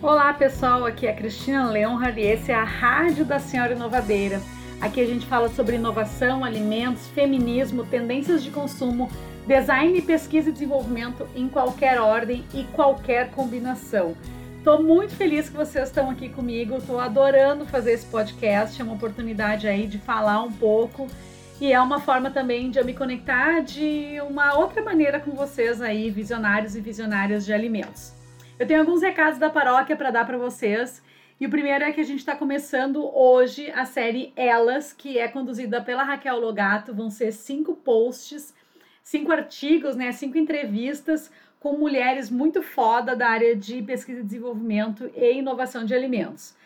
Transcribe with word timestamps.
Olá 0.00 0.32
pessoal, 0.32 0.86
aqui 0.86 1.08
é 1.08 1.10
a 1.10 1.14
Cristina 1.14 1.68
Leonhard 1.68 2.20
e 2.20 2.24
esse 2.24 2.52
é 2.52 2.54
a 2.54 2.62
Rádio 2.62 3.24
da 3.24 3.40
Senhora 3.40 3.72
Inovadeira. 3.72 4.40
Aqui 4.80 5.00
a 5.00 5.04
gente 5.04 5.26
fala 5.26 5.48
sobre 5.48 5.74
inovação, 5.74 6.44
alimentos, 6.44 7.08
feminismo, 7.08 7.84
tendências 7.84 8.44
de 8.44 8.52
consumo, 8.52 9.10
design, 9.44 10.00
pesquisa 10.02 10.50
e 10.50 10.52
desenvolvimento 10.52 11.28
em 11.34 11.48
qualquer 11.48 12.00
ordem 12.00 12.44
e 12.54 12.62
qualquer 12.72 13.32
combinação. 13.32 14.14
Estou 14.58 14.80
muito 14.80 15.16
feliz 15.16 15.48
que 15.48 15.56
vocês 15.56 15.88
estão 15.88 16.08
aqui 16.08 16.28
comigo, 16.28 16.76
estou 16.76 17.00
adorando 17.00 17.66
fazer 17.66 17.90
esse 17.90 18.06
podcast, 18.06 18.80
é 18.80 18.84
uma 18.84 18.94
oportunidade 18.94 19.66
aí 19.66 19.88
de 19.88 19.98
falar 19.98 20.40
um 20.44 20.52
pouco 20.52 21.08
e 21.60 21.72
é 21.72 21.80
uma 21.80 21.98
forma 21.98 22.30
também 22.30 22.70
de 22.70 22.78
eu 22.78 22.84
me 22.84 22.94
conectar 22.94 23.62
de 23.62 24.20
uma 24.28 24.56
outra 24.56 24.80
maneira 24.80 25.18
com 25.18 25.32
vocês 25.32 25.82
aí, 25.82 26.08
visionários 26.08 26.76
e 26.76 26.80
visionárias 26.80 27.44
de 27.44 27.52
alimentos. 27.52 28.16
Eu 28.58 28.66
tenho 28.66 28.80
alguns 28.80 29.02
recados 29.02 29.38
da 29.38 29.48
paróquia 29.48 29.94
para 29.94 30.10
dar 30.10 30.26
para 30.26 30.36
vocês. 30.36 31.00
E 31.40 31.46
o 31.46 31.50
primeiro 31.50 31.84
é 31.84 31.92
que 31.92 32.00
a 32.00 32.04
gente 32.04 32.18
está 32.18 32.34
começando 32.34 33.08
hoje 33.16 33.70
a 33.70 33.84
série 33.84 34.32
Elas, 34.34 34.92
que 34.92 35.16
é 35.16 35.28
conduzida 35.28 35.80
pela 35.80 36.02
Raquel 36.02 36.40
Logato. 36.40 36.92
Vão 36.92 37.08
ser 37.08 37.30
cinco 37.30 37.76
posts, 37.76 38.52
cinco 39.00 39.30
artigos, 39.30 39.94
né, 39.94 40.10
cinco 40.10 40.36
entrevistas 40.36 41.30
com 41.60 41.74
mulheres 41.74 42.30
muito 42.30 42.60
foda 42.60 43.14
da 43.14 43.28
área 43.28 43.54
de 43.54 43.80
pesquisa 43.80 44.20
e 44.20 44.24
desenvolvimento 44.24 45.08
e 45.14 45.34
inovação 45.34 45.84
de 45.84 45.94
alimentos. 45.94 46.56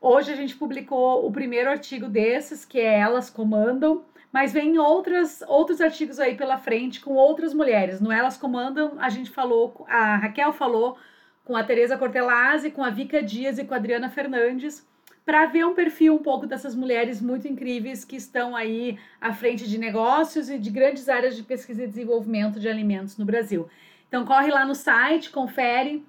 Hoje 0.00 0.32
a 0.32 0.36
gente 0.36 0.56
publicou 0.56 1.26
o 1.26 1.30
primeiro 1.30 1.68
artigo 1.68 2.08
desses, 2.08 2.64
que 2.64 2.80
é 2.80 2.98
Elas 2.98 3.28
Comandam, 3.28 4.04
mas 4.32 4.54
vem 4.54 4.78
outras, 4.78 5.42
outros 5.46 5.82
artigos 5.82 6.18
aí 6.18 6.34
pela 6.34 6.56
frente 6.56 7.00
com 7.00 7.12
outras 7.12 7.52
mulheres. 7.52 8.00
No 8.00 8.10
Elas 8.10 8.38
Comandam, 8.38 8.94
a 8.98 9.10
gente 9.10 9.28
falou, 9.28 9.84
a 9.86 10.16
Raquel 10.16 10.54
falou 10.54 10.96
com 11.44 11.56
a 11.56 11.64
Tereza 11.64 11.96
Cortelazzi, 11.96 12.70
com 12.70 12.84
a 12.84 12.90
Vika 12.90 13.22
Dias 13.22 13.58
e 13.58 13.64
com 13.64 13.74
a 13.74 13.76
Adriana 13.76 14.08
Fernandes, 14.08 14.86
para 15.24 15.46
ver 15.46 15.64
um 15.64 15.74
perfil 15.74 16.14
um 16.14 16.22
pouco 16.22 16.46
dessas 16.46 16.74
mulheres 16.74 17.20
muito 17.20 17.46
incríveis 17.46 18.04
que 18.04 18.16
estão 18.16 18.56
aí 18.56 18.98
à 19.20 19.32
frente 19.32 19.68
de 19.68 19.78
negócios 19.78 20.50
e 20.50 20.58
de 20.58 20.70
grandes 20.70 21.08
áreas 21.08 21.36
de 21.36 21.42
pesquisa 21.42 21.84
e 21.84 21.86
desenvolvimento 21.86 22.58
de 22.58 22.68
alimentos 22.68 23.16
no 23.16 23.24
Brasil. 23.24 23.68
Então 24.08 24.24
corre 24.24 24.50
lá 24.50 24.64
no 24.64 24.74
site, 24.74 25.30
confere 25.30 26.04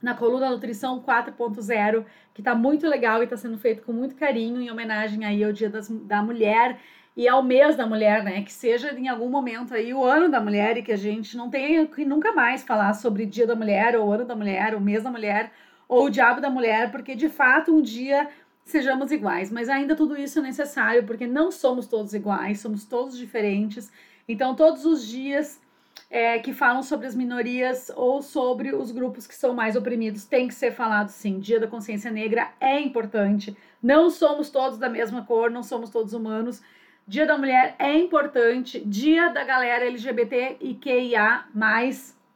na 0.00 0.14
coluna 0.14 0.50
Nutrição 0.50 1.00
4.0, 1.00 2.04
que 2.34 2.40
está 2.40 2.54
muito 2.54 2.88
legal 2.88 3.20
e 3.20 3.24
está 3.24 3.36
sendo 3.36 3.58
feito 3.58 3.82
com 3.82 3.92
muito 3.92 4.16
carinho 4.16 4.60
em 4.60 4.70
homenagem 4.70 5.24
aí 5.24 5.44
ao 5.44 5.52
Dia 5.52 5.70
das, 5.70 5.88
da 5.88 6.22
Mulher 6.22 6.78
e 7.16 7.28
ao 7.28 7.42
mês 7.42 7.76
da 7.76 7.86
mulher, 7.86 8.22
né? 8.24 8.42
Que 8.42 8.52
seja 8.52 8.92
em 8.92 9.08
algum 9.08 9.28
momento 9.28 9.74
aí 9.74 9.92
o 9.92 10.04
ano 10.04 10.30
da 10.30 10.40
mulher 10.40 10.76
e 10.76 10.82
que 10.82 10.92
a 10.92 10.96
gente 10.96 11.36
não 11.36 11.50
tenha 11.50 11.86
que 11.86 12.04
nunca 12.04 12.32
mais 12.32 12.62
falar 12.62 12.94
sobre 12.94 13.26
dia 13.26 13.46
da 13.46 13.54
mulher, 13.54 13.96
ou 13.96 14.12
ano 14.12 14.24
da 14.24 14.34
mulher, 14.34 14.74
ou 14.74 14.80
mês 14.80 15.02
da 15.02 15.10
mulher, 15.10 15.52
ou 15.88 16.06
o 16.06 16.10
diabo 16.10 16.40
da 16.40 16.48
mulher, 16.48 16.90
porque 16.90 17.14
de 17.14 17.28
fato 17.28 17.74
um 17.74 17.82
dia 17.82 18.28
sejamos 18.64 19.12
iguais. 19.12 19.50
Mas 19.50 19.68
ainda 19.68 19.94
tudo 19.94 20.16
isso 20.16 20.38
é 20.38 20.42
necessário, 20.42 21.04
porque 21.04 21.26
não 21.26 21.50
somos 21.50 21.86
todos 21.86 22.14
iguais, 22.14 22.60
somos 22.60 22.84
todos 22.84 23.16
diferentes. 23.18 23.92
Então, 24.26 24.54
todos 24.54 24.84
os 24.86 25.06
dias 25.06 25.60
é, 26.08 26.38
que 26.38 26.52
falam 26.52 26.82
sobre 26.82 27.06
as 27.06 27.14
minorias 27.14 27.90
ou 27.94 28.22
sobre 28.22 28.74
os 28.74 28.90
grupos 28.90 29.26
que 29.26 29.34
são 29.34 29.54
mais 29.54 29.76
oprimidos 29.76 30.24
tem 30.24 30.46
que 30.46 30.54
ser 30.54 30.70
falado 30.72 31.08
sim. 31.08 31.38
Dia 31.40 31.58
da 31.58 31.66
Consciência 31.66 32.10
Negra 32.10 32.50
é 32.60 32.80
importante. 32.80 33.56
Não 33.82 34.10
somos 34.10 34.50
todos 34.50 34.78
da 34.78 34.88
mesma 34.88 35.24
cor, 35.24 35.50
não 35.50 35.62
somos 35.62 35.90
todos 35.90 36.12
humanos. 36.12 36.62
Dia 37.06 37.26
da 37.26 37.36
Mulher 37.36 37.74
é 37.80 37.98
importante, 37.98 38.80
Dia 38.86 39.28
da 39.28 39.42
galera 39.42 39.86
LGBT 39.86 40.58
e 40.60 40.74
QIA, 40.74 41.44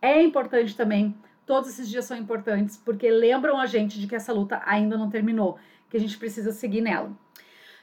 é 0.02 0.20
importante 0.20 0.76
também. 0.76 1.14
Todos 1.46 1.70
esses 1.70 1.88
dias 1.88 2.04
são 2.04 2.16
importantes 2.16 2.76
porque 2.76 3.08
lembram 3.08 3.58
a 3.58 3.66
gente 3.66 4.00
de 4.00 4.08
que 4.08 4.16
essa 4.16 4.32
luta 4.32 4.60
ainda 4.66 4.96
não 4.98 5.08
terminou, 5.08 5.56
que 5.88 5.96
a 5.96 6.00
gente 6.00 6.18
precisa 6.18 6.50
seguir 6.50 6.80
nela. 6.80 7.12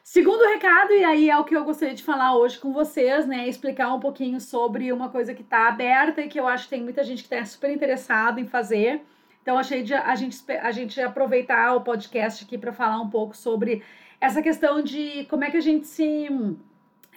Segundo 0.04 0.46
recado, 0.46 0.92
e 0.92 1.06
aí 1.06 1.30
é 1.30 1.38
o 1.38 1.46
que 1.46 1.56
eu 1.56 1.64
gostaria 1.64 1.96
de 1.96 2.04
falar 2.04 2.36
hoje 2.36 2.60
com 2.60 2.74
vocês, 2.74 3.26
né? 3.26 3.48
Explicar 3.48 3.94
um 3.94 4.02
pouquinho 4.02 4.42
sobre 4.42 4.92
uma 4.92 5.08
coisa 5.08 5.34
que 5.34 5.42
está 5.42 5.70
aberta 5.70 6.20
e 6.20 6.28
que 6.28 6.38
eu 6.38 6.46
acho 6.46 6.66
que 6.66 6.72
tem 6.72 6.84
muita 6.84 7.06
gente 7.06 7.24
que 7.24 7.34
está 7.34 7.46
super 7.46 7.72
interessado 7.72 8.38
em 8.38 8.46
fazer. 8.46 9.02
Então, 9.42 9.58
achei 9.58 9.82
de 9.82 9.94
a 9.94 10.14
gente, 10.16 10.38
a 10.52 10.72
gente 10.72 11.00
aproveitar 11.00 11.74
o 11.76 11.82
podcast 11.82 12.44
aqui 12.44 12.58
para 12.58 12.74
falar 12.74 13.00
um 13.00 13.10
pouco 13.10 13.36
sobre 13.36 13.82
essa 14.20 14.42
questão 14.42 14.82
de 14.82 15.26
como 15.30 15.46
é 15.46 15.52
que 15.52 15.58
a 15.58 15.62
gente 15.62 15.88
se 15.88 16.30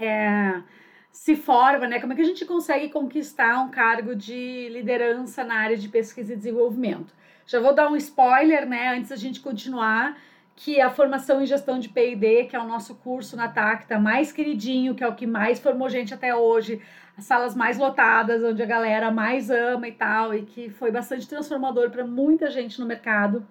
é, 0.01 0.63
se 1.11 1.35
forma, 1.37 1.87
né? 1.87 2.01
Como 2.01 2.13
é 2.13 2.17
que 2.17 2.23
a 2.23 2.27
gente 2.27 2.45
consegue 2.45 2.89
conquistar 2.89 3.59
um 3.61 3.71
cargo 3.71 4.15
de 4.15 4.69
liderança 4.71 5.43
na 5.45 5.57
área 5.57 5.77
de 5.77 5.89
pesquisa 5.89 6.33
e 6.33 6.37
desenvolvimento? 6.37 7.15
Já 7.47 7.61
vou 7.61 7.75
dar 7.75 7.91
um 7.91 7.97
spoiler, 7.97 8.67
né? 8.67 8.97
Antes 8.97 9.11
da 9.11 9.17
gente 9.17 9.41
continuar, 9.41 10.17
que 10.57 10.81
a 10.81 10.91
formação 10.91 11.43
em 11.43 11.47
gestão 11.47 11.79
de 11.79 11.89
P&D, 11.91 12.45
que 12.45 12.57
é 12.57 12.59
o 12.59 12.67
nosso 12.67 12.95
curso 12.97 13.37
na 13.37 13.47
Tacta 13.47 13.99
mais 13.99 14.33
queridinho, 14.33 14.95
que 14.95 15.05
é 15.05 15.09
o 15.09 15.15
que 15.15 15.27
mais 15.27 15.61
formou 15.61 15.89
gente 15.89 16.15
até 16.15 16.35
hoje, 16.35 16.81
as 17.17 17.25
salas 17.25 17.55
mais 17.55 17.77
lotadas, 17.79 18.43
onde 18.43 18.63
a 18.63 18.67
galera 18.67 19.11
mais 19.11 19.51
ama 19.51 19.87
e 19.87 19.93
tal, 19.93 20.35
e 20.35 20.43
que 20.43 20.71
foi 20.71 20.91
bastante 20.91 21.29
transformador 21.29 21.91
para 21.91 22.07
muita 22.07 22.51
gente 22.51 22.81
no 22.81 22.87
mercado, 22.87 23.47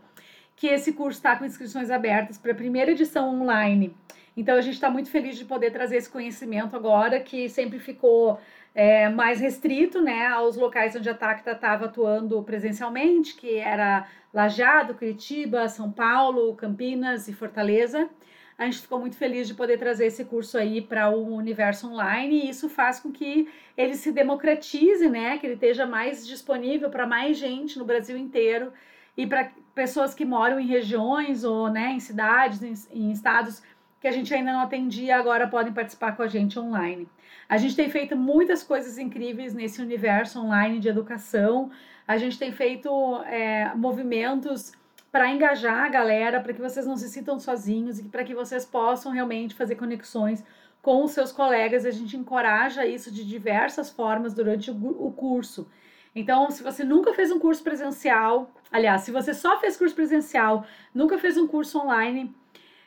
que 0.56 0.68
esse 0.68 0.94
curso 0.94 1.20
está 1.20 1.36
com 1.36 1.46
inscrições 1.46 1.90
abertas 1.90 2.38
para 2.38 2.52
a 2.52 2.56
primeira 2.56 2.92
edição 2.92 3.42
online 3.42 3.96
então 4.38 4.58
a 4.58 4.62
gente 4.62 4.74
está 4.74 4.90
muito 4.90 5.10
feliz 5.10 5.38
de 5.38 5.46
poder 5.46 5.72
trazer 5.72 5.98
esse 5.98 6.10
conhecimento 6.10 6.76
agora, 6.76 7.20
que 7.20 7.48
sempre 7.48 7.80
ficou 7.80 8.38
é, 8.74 9.08
mais 9.10 9.40
restrito 9.40 10.02
né, 10.02 10.28
aos 10.28 10.58
locais 10.58 10.96
onde 10.96 11.10
a 11.10 11.14
Tacta 11.14 11.52
estava 11.52 11.86
atuando 11.86 12.44
presencialmente, 12.44 13.36
que 13.36 13.56
era 13.56 14.06
Lajeado, 14.34 14.94
Curitiba, 14.94 15.70
São 15.70 15.90
Paulo, 15.90 16.54
Campinas 16.56 17.30
e 17.30 17.34
Fortaleza. 17.34 18.10
A 18.58 18.66
gente 18.66 18.82
ficou 18.82 19.00
muito 19.00 19.18
feliz 19.18 19.48
de 19.48 19.54
poder 19.54 19.78
trazer 19.78 20.08
esse 20.08 20.24
curso 20.26 20.58
aí 20.58 20.82
para 20.82 21.10
o 21.10 21.36
universo 21.36 21.88
online 21.88 22.42
e 22.42 22.50
isso 22.50 22.70
faz 22.70 23.00
com 23.00 23.12
que 23.12 23.50
ele 23.78 23.96
se 23.96 24.14
democratize, 24.14 25.10
né? 25.10 25.38
Que 25.38 25.46
ele 25.46 25.56
esteja 25.56 25.86
mais 25.86 26.26
disponível 26.26 26.90
para 26.90 27.06
mais 27.06 27.38
gente 27.38 27.78
no 27.78 27.84
Brasil 27.84 28.18
inteiro 28.18 28.72
e 29.18 29.26
para 29.26 29.52
pessoas 29.74 30.14
que 30.14 30.26
moram 30.26 30.59
em 30.59 30.68
regiões 30.68 31.44
ou 31.44 31.70
né, 31.70 31.92
em 31.92 32.00
cidades, 32.00 32.62
em, 32.62 32.74
em 32.98 33.12
estados 33.12 33.62
que 34.00 34.08
a 34.08 34.12
gente 34.12 34.34
ainda 34.34 34.53
não 34.53 34.59
atendia, 34.62 35.18
agora 35.18 35.48
podem 35.48 35.74
participar 35.74 36.16
com 36.16 36.22
a 36.22 36.28
gente 36.28 36.59
online. 36.59 37.08
A 37.48 37.58
gente 37.58 37.75
tem 37.75 37.90
feito 37.90 38.16
muitas 38.16 38.64
coisas 38.64 38.98
incríveis 38.98 39.54
nesse 39.54 39.81
universo 39.81 40.40
online 40.40 40.80
de 40.80 40.88
educação. 40.88 41.72
A 42.08 42.18
gente 42.18 42.38
tem 42.38 42.52
feito 42.52 42.90
é, 43.25 43.74
movimentos 43.75 44.74
para 45.12 45.31
engajar 45.31 45.86
a 45.86 45.90
galera, 45.90 46.42
para 46.42 46.54
que 46.54 46.62
vocês 46.62 46.86
não 46.86 46.98
se 46.98 47.09
sintam 47.09 47.40
sozinhos 47.40 48.00
e 48.00 48.04
para 48.04 48.24
que 48.24 48.36
vocês 48.36 48.66
possam 48.66 49.12
realmente 49.12 49.56
fazer 49.56 49.75
conexões 49.75 50.44
com 50.81 51.04
os 51.04 51.12
seus 51.12 51.31
colegas. 51.31 51.86
A 51.86 51.92
gente 51.92 52.18
encoraja 52.18 52.86
isso 52.86 53.12
de 53.12 53.24
diversas 53.25 53.90
formas 53.90 54.34
durante 54.34 54.70
o 54.72 55.12
curso. 55.12 55.68
Então, 56.16 56.50
se 56.50 56.64
você 56.64 56.84
nunca 56.86 57.14
fez 57.14 57.30
um 57.30 57.40
curso 57.40 57.62
presencial, 57.62 58.50
aliás, 58.72 59.02
se 59.02 59.12
você 59.12 59.34
só 59.34 59.59
fez 59.59 59.76
curso 59.76 59.94
presencial, 59.94 60.66
nunca 60.94 61.18
fez 61.18 61.38
um 61.38 61.46
curso 61.46 61.78
online, 61.78 62.34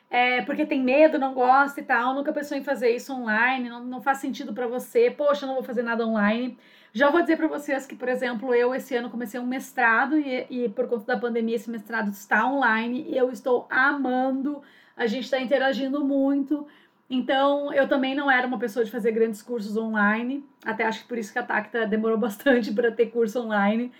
é, 0.09 0.41
porque 0.41 0.65
tem 0.65 0.81
medo, 0.81 1.19
não 1.19 1.35
gosta 1.35 1.79
e 1.79 1.83
tal, 1.83 2.15
nunca 2.15 2.33
pensou 2.33 2.57
em 2.57 2.63
fazer 2.63 2.89
isso 2.89 3.13
online, 3.13 3.69
não, 3.69 3.83
não 3.83 4.01
faz 4.01 4.17
sentido 4.17 4.51
para 4.51 4.65
você, 4.67 5.11
poxa, 5.11 5.45
não 5.45 5.53
vou 5.53 5.63
fazer 5.63 5.83
nada 5.83 6.05
online. 6.05 6.57
Já 6.91 7.11
vou 7.11 7.21
dizer 7.21 7.37
para 7.37 7.47
vocês 7.47 7.85
que, 7.85 7.95
por 7.95 8.09
exemplo, 8.09 8.51
eu 8.55 8.73
esse 8.73 8.95
ano 8.95 9.11
comecei 9.11 9.39
um 9.39 9.45
mestrado 9.45 10.17
e, 10.17 10.47
e 10.49 10.69
por 10.69 10.87
conta 10.87 11.05
da 11.05 11.17
pandemia 11.17 11.55
esse 11.55 11.69
mestrado 11.69 12.09
está 12.09 12.47
online 12.47 13.05
e 13.07 13.15
eu 13.15 13.29
estou 13.31 13.67
amando, 13.69 14.63
a 14.97 15.05
gente 15.05 15.25
está 15.25 15.39
interagindo 15.39 16.03
muito. 16.03 16.65
Então, 17.09 17.73
eu 17.73 17.87
também 17.87 18.13
não 18.13 18.29
era 18.29 18.45
uma 18.45 18.59
pessoa 18.59 18.85
de 18.85 18.91
fazer 18.91 19.11
grandes 19.11 19.41
cursos 19.41 19.75
online, 19.75 20.45
até 20.63 20.85
acho 20.85 21.01
que 21.01 21.07
por 21.07 21.17
isso 21.17 21.33
que 21.33 21.39
a 21.39 21.43
Tacta 21.43 21.87
demorou 21.87 22.17
bastante 22.19 22.71
para 22.71 22.91
ter 22.91 23.07
curso 23.07 23.39
online. 23.41 23.91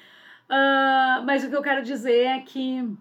Uh, 0.50 1.26
mas 1.26 1.44
o 1.44 1.50
que 1.50 1.56
eu 1.56 1.62
quero 1.62 1.84
dizer 1.84 2.26
é 2.26 2.40
que 2.40 2.98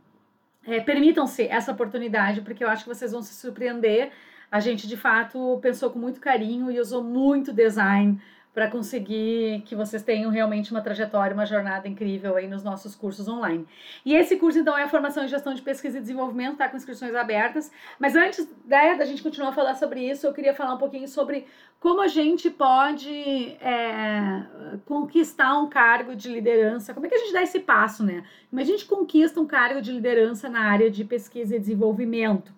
é, 0.69 0.81
Permitam-se 0.81 1.45
essa 1.45 1.73
oportunidade, 1.73 2.43
porque 2.43 2.63
eu 2.63 2.69
acho 2.69 2.85
que 2.85 2.95
vocês 2.95 3.13
vão 3.13 3.23
se 3.23 3.33
surpreender. 3.35 4.13
A 4.51 4.61
gente, 4.61 4.87
de 4.87 4.99
fato, 4.99 5.59
pensou 5.63 5.91
com 5.91 5.99
muito 5.99 6.21
carinho 6.21 6.71
e 6.71 6.79
usou 6.79 7.03
muito 7.03 7.55
design 7.55 8.21
para 8.59 8.69
conseguir 8.69 9.63
que 9.67 9.77
vocês 9.77 10.03
tenham 10.03 10.33
realmente 10.33 10.73
uma 10.73 10.81
trajetória, 10.81 11.33
uma 11.33 11.47
jornada 11.47 11.87
incrível 11.87 12.35
aí 12.35 12.49
nos 12.49 12.65
nossos 12.65 12.93
cursos 12.93 13.29
online. 13.29 13.65
E 14.05 14.17
esse 14.17 14.35
curso, 14.35 14.59
então, 14.59 14.77
é 14.77 14.83
a 14.83 14.89
formação 14.89 15.23
em 15.23 15.29
gestão 15.29 15.55
de 15.55 15.63
pesquisa 15.63 15.99
e 15.99 16.01
desenvolvimento, 16.01 16.57
tá 16.57 16.69
com 16.69 16.77
inscrições 16.77 17.15
abertas. 17.15 17.71
Mas 18.01 18.17
antes 18.17 18.53
né, 18.67 18.97
da 18.97 19.05
gente 19.05 19.23
continuar 19.23 19.51
a 19.51 19.53
falar 19.53 19.77
sobre 19.77 20.01
isso, 20.11 20.27
eu 20.27 20.33
queria 20.33 20.53
falar 20.53 20.75
um 20.75 20.79
pouquinho 20.79 21.07
sobre 21.07 21.47
como 21.79 22.01
a 22.01 22.09
gente 22.09 22.51
pode 22.51 23.57
é, 23.61 24.43
conquistar 24.85 25.57
um 25.57 25.69
cargo 25.69 26.17
de 26.17 26.29
liderança. 26.29 26.93
Como 26.93 27.07
é 27.07 27.09
que 27.09 27.15
a 27.15 27.19
gente 27.19 27.33
dá 27.33 27.45
esse 27.45 27.61
passo, 27.61 28.03
né? 28.03 28.25
Como 28.51 28.61
a 28.61 28.65
gente 28.65 28.87
conquista 28.87 29.41
um 29.41 29.47
cargo 29.47 29.81
de 29.81 29.93
liderança 29.93 30.49
na 30.49 30.63
área 30.63 30.91
de 30.91 31.05
pesquisa 31.05 31.55
e 31.55 31.61
desenvolvimento. 31.61 32.58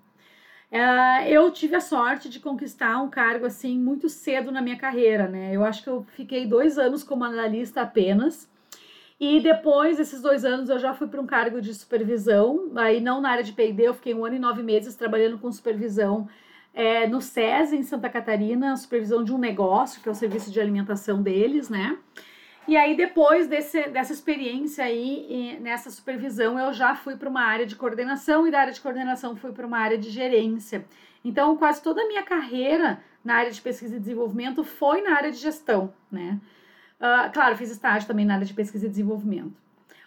Uh, 0.72 1.26
eu 1.26 1.50
tive 1.50 1.74
a 1.74 1.80
sorte 1.80 2.28
de 2.28 2.38
conquistar 2.38 3.02
um 3.02 3.10
cargo 3.10 3.44
assim 3.44 3.76
muito 3.76 4.08
cedo 4.08 4.52
na 4.52 4.62
minha 4.62 4.76
carreira, 4.76 5.26
né? 5.26 5.50
Eu 5.52 5.64
acho 5.64 5.82
que 5.82 5.90
eu 5.90 6.06
fiquei 6.14 6.46
dois 6.46 6.78
anos 6.78 7.02
como 7.02 7.24
analista 7.24 7.82
apenas. 7.82 8.48
E 9.18 9.40
depois 9.40 9.98
desses 9.98 10.22
dois 10.22 10.44
anos 10.44 10.70
eu 10.70 10.78
já 10.78 10.94
fui 10.94 11.06
para 11.08 11.20
um 11.20 11.26
cargo 11.26 11.60
de 11.60 11.74
supervisão, 11.74 12.70
aí 12.76 13.00
não 13.00 13.20
na 13.20 13.30
área 13.30 13.44
de 13.44 13.52
P&D, 13.52 13.86
eu 13.86 13.94
fiquei 13.94 14.14
um 14.14 14.24
ano 14.24 14.36
e 14.36 14.38
nove 14.38 14.62
meses 14.62 14.94
trabalhando 14.94 15.38
com 15.38 15.52
supervisão 15.52 16.26
é, 16.72 17.06
no 17.06 17.20
SES 17.20 17.72
em 17.72 17.82
Santa 17.82 18.08
Catarina, 18.08 18.76
supervisão 18.76 19.22
de 19.22 19.32
um 19.34 19.38
negócio, 19.38 20.00
que 20.00 20.08
é 20.08 20.12
o 20.12 20.14
serviço 20.14 20.50
de 20.50 20.60
alimentação 20.60 21.22
deles, 21.22 21.68
né? 21.68 21.98
E 22.70 22.76
aí, 22.76 22.96
depois 22.96 23.48
desse, 23.48 23.88
dessa 23.88 24.12
experiência 24.12 24.84
aí, 24.84 25.58
nessa 25.60 25.90
supervisão, 25.90 26.56
eu 26.56 26.72
já 26.72 26.94
fui 26.94 27.16
para 27.16 27.28
uma 27.28 27.42
área 27.42 27.66
de 27.66 27.74
coordenação 27.74 28.46
e 28.46 28.50
da 28.52 28.60
área 28.60 28.72
de 28.72 28.80
coordenação 28.80 29.34
fui 29.34 29.50
para 29.50 29.66
uma 29.66 29.76
área 29.76 29.98
de 29.98 30.08
gerência. 30.08 30.84
Então, 31.24 31.56
quase 31.56 31.82
toda 31.82 32.00
a 32.00 32.06
minha 32.06 32.22
carreira 32.22 33.02
na 33.24 33.34
área 33.34 33.50
de 33.50 33.60
pesquisa 33.60 33.96
e 33.96 33.98
desenvolvimento 33.98 34.62
foi 34.62 35.02
na 35.02 35.16
área 35.16 35.32
de 35.32 35.38
gestão, 35.38 35.92
né? 36.12 36.40
Uh, 37.00 37.32
claro, 37.32 37.56
fiz 37.56 37.72
estágio 37.72 38.06
também 38.06 38.24
na 38.24 38.34
área 38.34 38.46
de 38.46 38.54
pesquisa 38.54 38.86
e 38.86 38.88
desenvolvimento. 38.88 39.52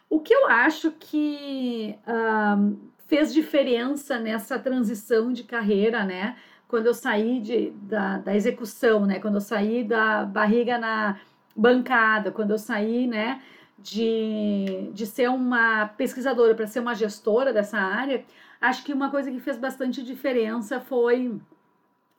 O 0.09 0.21
que 0.21 0.33
eu 0.33 0.47
acho 0.47 0.89
que 0.91 1.99
uh, 2.07 2.79
fez 3.07 3.33
diferença 3.33 4.19
nessa 4.19 4.57
transição 4.57 5.33
de 5.33 5.43
carreira, 5.43 6.05
né? 6.05 6.37
Quando 6.69 6.85
eu 6.85 6.93
saí 6.93 7.41
de, 7.41 7.71
da, 7.71 8.19
da 8.19 8.33
execução, 8.33 9.05
né? 9.05 9.19
Quando 9.19 9.35
eu 9.35 9.41
saí 9.41 9.83
da 9.83 10.23
barriga 10.23 10.77
na 10.77 11.19
bancada, 11.55 12.31
quando 12.31 12.51
eu 12.51 12.57
saí, 12.57 13.07
né? 13.07 13.41
De, 13.77 14.89
de 14.93 15.05
ser 15.05 15.29
uma 15.29 15.87
pesquisadora 15.87 16.55
para 16.55 16.67
ser 16.67 16.79
uma 16.79 16.95
gestora 16.95 17.51
dessa 17.51 17.77
área, 17.77 18.23
acho 18.61 18.83
que 18.83 18.93
uma 18.93 19.09
coisa 19.09 19.29
que 19.29 19.41
fez 19.41 19.57
bastante 19.57 20.01
diferença 20.01 20.79
foi 20.79 21.39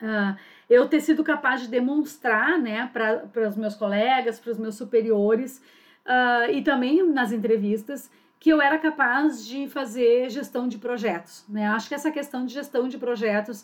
Uh, 0.02 0.36
eu 0.68 0.88
ter 0.88 1.00
sido 1.00 1.22
capaz 1.22 1.62
de 1.62 1.68
demonstrar 1.68 2.58
né, 2.58 2.90
para 2.92 3.48
os 3.48 3.56
meus 3.56 3.74
colegas, 3.74 4.40
para 4.40 4.50
os 4.50 4.58
meus 4.58 4.74
superiores 4.74 5.62
uh, 6.04 6.50
e 6.50 6.62
também 6.62 7.06
nas 7.08 7.32
entrevistas 7.32 8.10
que 8.40 8.50
eu 8.50 8.60
era 8.60 8.78
capaz 8.78 9.46
de 9.46 9.68
fazer 9.68 10.28
gestão 10.28 10.68
de 10.68 10.76
projetos. 10.76 11.44
Né? 11.48 11.66
Acho 11.66 11.88
que 11.88 11.94
essa 11.94 12.10
questão 12.10 12.44
de 12.44 12.52
gestão 12.52 12.88
de 12.88 12.98
projetos 12.98 13.62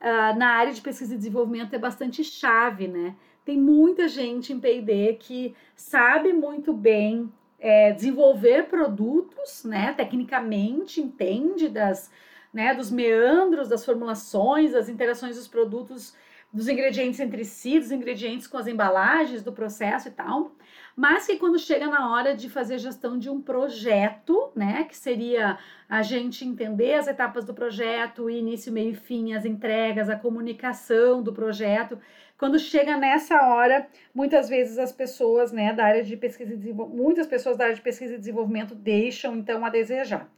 uh, 0.00 0.36
na 0.36 0.48
área 0.48 0.72
de 0.72 0.80
pesquisa 0.80 1.14
e 1.14 1.16
desenvolvimento 1.16 1.72
é 1.72 1.78
bastante 1.78 2.22
chave. 2.22 2.88
Né? 2.88 3.14
Tem 3.48 3.58
muita 3.58 4.08
gente 4.08 4.52
em 4.52 4.60
PD 4.60 5.14
que 5.14 5.56
sabe 5.74 6.34
muito 6.34 6.70
bem 6.70 7.32
é, 7.58 7.92
desenvolver 7.92 8.64
produtos, 8.64 9.64
né, 9.64 9.94
tecnicamente, 9.94 11.00
entende 11.00 11.66
das 11.66 12.10
né, 12.52 12.74
dos 12.74 12.90
meandros 12.90 13.66
das 13.66 13.86
formulações, 13.86 14.72
das 14.72 14.90
interações 14.90 15.36
dos 15.36 15.48
produtos, 15.48 16.14
dos 16.52 16.68
ingredientes 16.68 17.20
entre 17.20 17.42
si, 17.42 17.78
dos 17.78 17.90
ingredientes 17.90 18.46
com 18.46 18.58
as 18.58 18.66
embalagens, 18.66 19.42
do 19.42 19.52
processo 19.52 20.08
e 20.08 20.10
tal. 20.10 20.52
Mas 20.94 21.26
que 21.26 21.36
quando 21.36 21.58
chega 21.58 21.86
na 21.86 22.10
hora 22.10 22.34
de 22.34 22.50
fazer 22.50 22.78
gestão 22.78 23.18
de 23.18 23.30
um 23.30 23.40
projeto, 23.40 24.50
né, 24.54 24.84
que 24.84 24.96
seria 24.96 25.58
a 25.88 26.02
gente 26.02 26.44
entender 26.44 26.94
as 26.94 27.06
etapas 27.06 27.46
do 27.46 27.54
projeto, 27.54 28.28
início, 28.28 28.70
meio 28.70 28.90
e 28.90 28.94
fim, 28.94 29.32
as 29.32 29.46
entregas, 29.46 30.10
a 30.10 30.16
comunicação 30.16 31.22
do 31.22 31.32
projeto, 31.32 31.98
quando 32.38 32.56
chega 32.58 32.96
nessa 32.96 33.48
hora, 33.48 33.88
muitas 34.14 34.48
vezes 34.48 34.78
as 34.78 34.92
pessoas, 34.92 35.50
né, 35.50 35.72
da 35.72 35.84
área 35.84 36.04
de 36.04 36.16
pesquisa 36.16 36.54
e 36.54 36.56
desenvolvimento, 36.56 37.02
muitas 37.02 37.26
pessoas 37.26 37.56
da 37.56 37.64
área 37.64 37.76
de 37.76 37.82
pesquisa 37.82 38.14
e 38.14 38.18
desenvolvimento 38.18 38.76
deixam 38.76 39.36
então 39.36 39.64
a 39.64 39.68
desejar. 39.68 40.30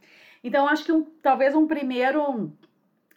Então, 0.43 0.67
acho 0.67 0.83
que 0.83 0.91
um, 0.91 1.03
talvez 1.21 1.55
um 1.55 1.67
primeiro. 1.67 2.51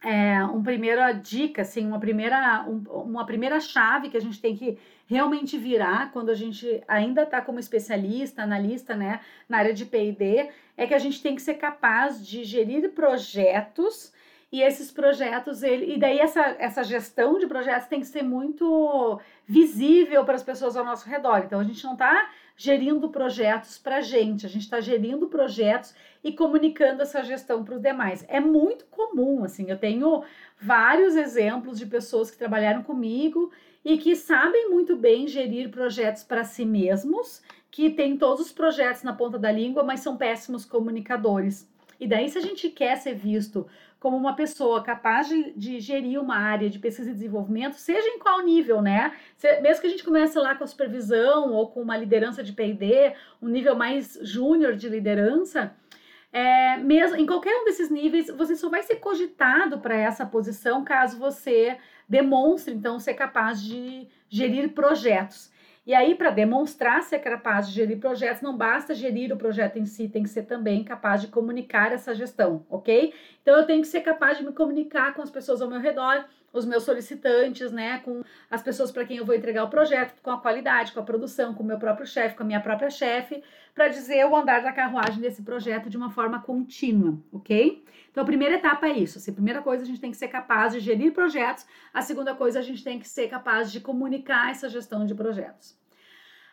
É, 0.03 0.45
uma 0.45 0.63
primeira 0.63 1.13
dica, 1.13 1.63
assim, 1.63 1.87
uma 1.87 1.99
primeira, 1.99 2.67
um, 2.69 2.77
uma 2.91 3.25
primeira 3.25 3.59
chave 3.59 4.11
que 4.11 4.19
a 4.19 4.21
gente 4.21 4.39
tem 4.39 4.55
que 4.55 4.79
realmente 5.07 5.57
virar 5.57 6.13
quando 6.13 6.29
a 6.29 6.35
gente 6.35 6.83
ainda 6.87 7.23
está 7.23 7.41
como 7.41 7.59
especialista, 7.59 8.43
analista, 8.43 8.95
né, 8.95 9.21
na 9.49 9.57
área 9.57 9.73
de 9.73 9.87
P&D, 9.87 10.51
é 10.77 10.87
que 10.87 10.93
a 10.93 10.99
gente 10.99 11.23
tem 11.23 11.35
que 11.35 11.41
ser 11.41 11.55
capaz 11.55 12.23
de 12.27 12.45
gerir 12.45 12.91
projetos 12.91 14.13
e 14.55 14.63
esses 14.63 14.89
projetos, 14.89 15.65
ele, 15.65 15.95
e 15.95 15.99
daí 15.99 16.21
essa, 16.21 16.55
essa 16.61 16.85
gestão 16.85 17.41
de 17.41 17.47
projetos 17.49 17.89
tem 17.89 17.99
que 17.99 18.07
ser 18.07 18.23
muito 18.23 19.21
visível 19.49 20.25
para 20.25 20.37
as 20.37 20.45
pessoas 20.45 20.77
ao 20.77 20.85
nosso 20.85 21.09
redor. 21.09 21.43
Então 21.45 21.59
a 21.59 21.65
gente 21.65 21.83
não 21.83 21.95
está 21.95 22.31
gerindo 22.57 23.09
projetos 23.09 23.79
para 23.79 23.97
a 23.97 24.01
gente, 24.01 24.47
a 24.47 24.49
gente 24.49 24.63
está 24.63 24.81
gerindo 24.81 25.27
projetos 25.27 25.93
e 26.23 26.31
comunicando 26.31 27.03
essa 27.03 27.25
gestão 27.25 27.65
para 27.65 27.75
os 27.75 27.83
demais. 27.83 28.25
É 28.29 28.39
muito 28.39 28.85
comum, 28.93 29.43
assim, 29.43 29.69
eu 29.69 29.77
tenho 29.77 30.23
vários 30.63 31.17
exemplos 31.17 31.77
de 31.77 31.87
pessoas 31.87 32.31
que 32.31 32.39
trabalharam 32.39 32.85
comigo 32.85 33.51
e 33.85 33.99
que 33.99 34.15
sabem 34.15 34.71
muito 34.71 34.95
bem 34.95 35.27
gerir 35.27 35.69
projetos 35.69 36.23
para 36.23 36.45
si 36.45 36.65
mesmos, 36.65 37.43
que 37.73 37.91
têm 37.91 38.17
todos 38.17 38.47
os 38.47 38.53
projetos 38.53 39.03
na 39.03 39.15
ponta 39.15 39.37
da 39.37 39.51
língua, 39.51 39.83
mas 39.83 39.99
são 39.99 40.17
péssimos 40.17 40.65
comunicadores. 40.65 41.69
E 41.99 42.07
daí, 42.07 42.29
se 42.29 42.39
a 42.39 42.41
gente 42.41 42.69
quer 42.69 42.97
ser 42.97 43.15
visto 43.15 43.67
como 43.99 44.17
uma 44.17 44.37
pessoa 44.37 44.83
capaz 44.83 45.29
de, 45.29 45.53
de, 45.53 45.81
gerir 45.81 46.21
uma 46.21 46.37
área 46.37 46.69
de 46.69 46.79
pesquisa 46.79 47.11
e 47.11 47.15
desenvolvimento, 47.15 47.77
seja 47.77 48.07
em 48.07 48.19
qual 48.19 48.43
nível, 48.43 48.83
né? 48.83 49.13
Se, 49.37 49.61
mesmo 49.61 49.81
que 49.81 49.87
a 49.87 49.91
gente 49.91 50.05
comece 50.05 50.39
lá 50.39 50.55
com 50.55 50.65
a 50.65 50.67
supervisão 50.67 51.53
ou 51.53 51.69
com 51.69 51.81
uma 51.81 51.97
liderança 51.97 52.43
de 52.43 52.53
P&D, 52.53 53.15
um 53.41 53.49
nível 53.49 53.75
mais 53.75 54.19
júnior 54.21 54.77
de 54.77 54.91
liderança, 54.91 55.75
é, 56.31 56.77
mesmo 56.79 57.17
em 57.17 57.25
qualquer 57.25 57.55
um 57.57 57.65
desses 57.65 57.89
níveis, 57.89 58.27
você 58.27 58.57
só 58.57 58.69
vai 58.69 58.83
ser 58.83 58.97
cogitado 58.97 59.79
para 59.79 59.97
essa 59.97 60.27
posição 60.27 60.85
caso 60.85 61.17
você 61.17 61.79
demonstre, 62.09 62.75
então, 62.75 62.99
ser 62.99 63.15
capaz 63.15 63.63
de 63.63 64.09
gerir 64.29 64.73
projetos. 64.73 65.51
E 65.87 65.95
aí, 65.95 66.15
para 66.15 66.31
demonstrar 66.31 67.03
ser 67.03 67.19
capaz 67.19 67.69
de 67.69 67.75
gerir 67.75 67.99
projetos, 67.99 68.41
não 68.41 68.57
basta 68.57 68.95
gerir 68.95 69.31
o 69.33 69.37
projeto 69.37 69.79
em 69.79 69.85
si, 69.85 70.09
tem 70.09 70.23
que 70.23 70.31
ser 70.31 70.45
também 70.45 70.83
capaz 70.83 71.21
de 71.21 71.29
comunicar 71.29 71.93
essa 71.93 72.15
gestão, 72.15 72.65
ok? 72.71 73.13
Então, 73.43 73.59
eu 73.59 73.67
tenho 73.67 73.83
que 73.83 73.89
ser 73.89 74.01
capaz 74.01 74.39
de 74.39 74.45
me 74.45 74.53
comunicar 74.53 75.13
com 75.13 75.21
as 75.21 75.31
pessoas 75.31 75.61
ao 75.61 75.69
meu 75.69 75.81
redor, 75.81 76.25
os 76.55 76.65
meus 76.65 76.85
solicitantes, 76.85 77.73
né, 77.73 77.99
com 77.99 78.23
as 78.49 78.63
pessoas 78.63 78.93
para 78.93 79.05
quem 79.05 79.19
eu 79.19 79.27
vou 79.27 79.35
entregar 79.35 79.65
o 79.65 79.69
projeto, 79.69 80.15
com 80.23 80.31
a 80.31 80.41
qualidade, 80.41 80.93
com 80.93 81.01
a 81.01 81.03
produção, 81.03 81.53
com 81.53 81.65
o 81.65 81.67
meu 81.67 81.79
próprio 81.79 82.07
chefe, 82.07 82.37
com 82.37 82.45
a 82.45 82.47
minha 82.47 82.61
própria 82.61 82.89
chefe, 82.89 83.43
para 83.75 83.89
dizer 83.89 84.25
o 84.25 84.37
andar 84.37 84.63
da 84.63 84.73
carruagem 84.73 85.21
desse 85.21 85.43
projeto 85.43 85.91
de 85.91 85.97
uma 85.97 86.11
forma 86.11 86.41
contínua, 86.41 87.19
ok? 87.33 87.85
Então, 88.11 88.23
a 88.23 88.27
primeira 88.27 88.55
etapa 88.55 88.87
é 88.87 88.93
isso. 88.93 89.19
Assim, 89.19 89.33
a 89.33 89.35
primeira 89.35 89.61
coisa, 89.61 89.83
a 89.83 89.87
gente 89.87 90.01
tem 90.01 90.13
que 90.13 90.17
ser 90.17 90.29
capaz 90.29 90.73
de 90.73 90.79
gerir 90.79 91.13
projetos. 91.13 91.67
A 91.93 92.01
segunda 92.01 92.33
coisa, 92.33 92.61
a 92.61 92.63
gente 92.63 92.85
tem 92.85 93.01
que 93.01 93.09
ser 93.09 93.29
capaz 93.29 93.73
de 93.73 93.81
comunicar 93.81 94.53
essa 94.53 94.69
gestão 94.69 95.05
de 95.05 95.15
projetos. 95.15 95.77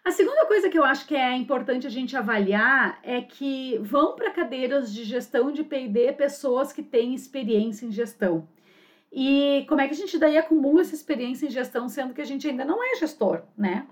A 0.04 0.10
segunda 0.10 0.48
coisa 0.48 0.68
que 0.68 0.80
eu 0.80 0.84
acho 0.84 1.06
que 1.06 1.16
é 1.16 1.36
importante 1.36 1.86
a 1.86 1.90
gente 1.92 2.18
avaliar 2.18 2.98
é 3.04 3.22
que 3.22 3.78
vão 3.84 4.16
para 4.16 4.32
cadeiras 4.32 4.92
de 4.92 5.04
gestão 5.04 5.52
de 5.52 5.64
P&D 5.64 6.14
pessoas 6.14 6.74
que 6.74 6.82
têm 6.82 7.14
experiência 7.14 7.86
em 7.86 7.92
gestão. 7.92 8.48
E 9.12 9.66
como 9.68 9.82
é 9.82 9.88
que 9.88 9.94
a 9.94 9.98
gente 9.98 10.18
daí 10.18 10.38
acumula 10.38 10.82
essa 10.82 10.96
experiência 10.96 11.46
em 11.46 11.50
gestão, 11.50 11.90
sendo 11.90 12.14
que 12.14 12.22
a 12.22 12.26
gente 12.26 12.48
ainda 12.48 12.64
não 12.64 12.82
é 12.84 12.96
gestor, 12.96 13.42
né? 13.58 13.86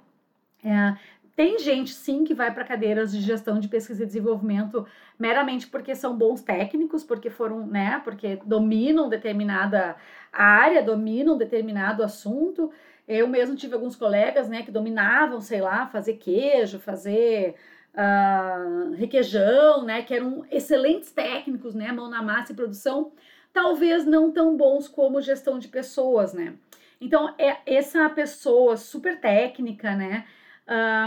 É, 0.64 0.98
tem 1.40 1.58
gente, 1.58 1.94
sim, 1.94 2.26
que 2.26 2.34
vai 2.34 2.54
para 2.54 2.66
cadeiras 2.66 3.14
de 3.14 3.22
gestão 3.22 3.62
de 3.62 3.70
pesquisa 3.70 4.04
e 4.04 4.06
desenvolvimento 4.06 4.86
meramente 5.18 5.68
porque 5.68 5.96
são 5.96 6.18
bons 6.18 6.42
técnicos, 6.42 7.02
porque 7.02 7.30
foram, 7.30 7.66
né, 7.66 8.02
porque 8.04 8.38
dominam 8.46 9.08
determinada 9.08 9.96
área, 10.34 10.84
dominam 10.84 11.38
determinado 11.38 12.04
assunto. 12.04 12.70
Eu 13.08 13.26
mesmo 13.26 13.56
tive 13.56 13.74
alguns 13.74 13.96
colegas, 13.96 14.50
né, 14.50 14.64
que 14.64 14.72
dominavam, 14.72 15.40
sei 15.40 15.62
lá, 15.62 15.88
fazer 15.88 16.16
queijo, 16.16 16.78
fazer 16.78 17.56
uh, 17.94 18.92
requeijão, 18.96 19.86
né, 19.86 20.02
que 20.02 20.14
eram 20.14 20.46
excelentes 20.52 21.10
técnicos, 21.12 21.74
né, 21.74 21.90
mão 21.94 22.10
na 22.10 22.22
massa 22.22 22.52
e 22.52 22.56
produção, 22.56 23.14
talvez 23.54 24.06
não 24.06 24.32
tão 24.32 24.56
bons 24.56 24.88
como 24.88 25.22
gestão 25.22 25.60
de 25.60 25.68
pessoas, 25.68 26.34
né. 26.34 26.54
Então, 27.02 27.34
é 27.38 27.58
essa 27.66 28.10
pessoa 28.10 28.76
super 28.76 29.20
técnica, 29.20 29.96
né, 29.96 30.26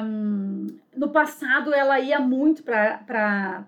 um, 0.05 0.67
no 0.97 1.11
passado, 1.11 1.73
ela 1.73 2.01
ia 2.01 2.19
muito 2.19 2.63
para 2.65 3.65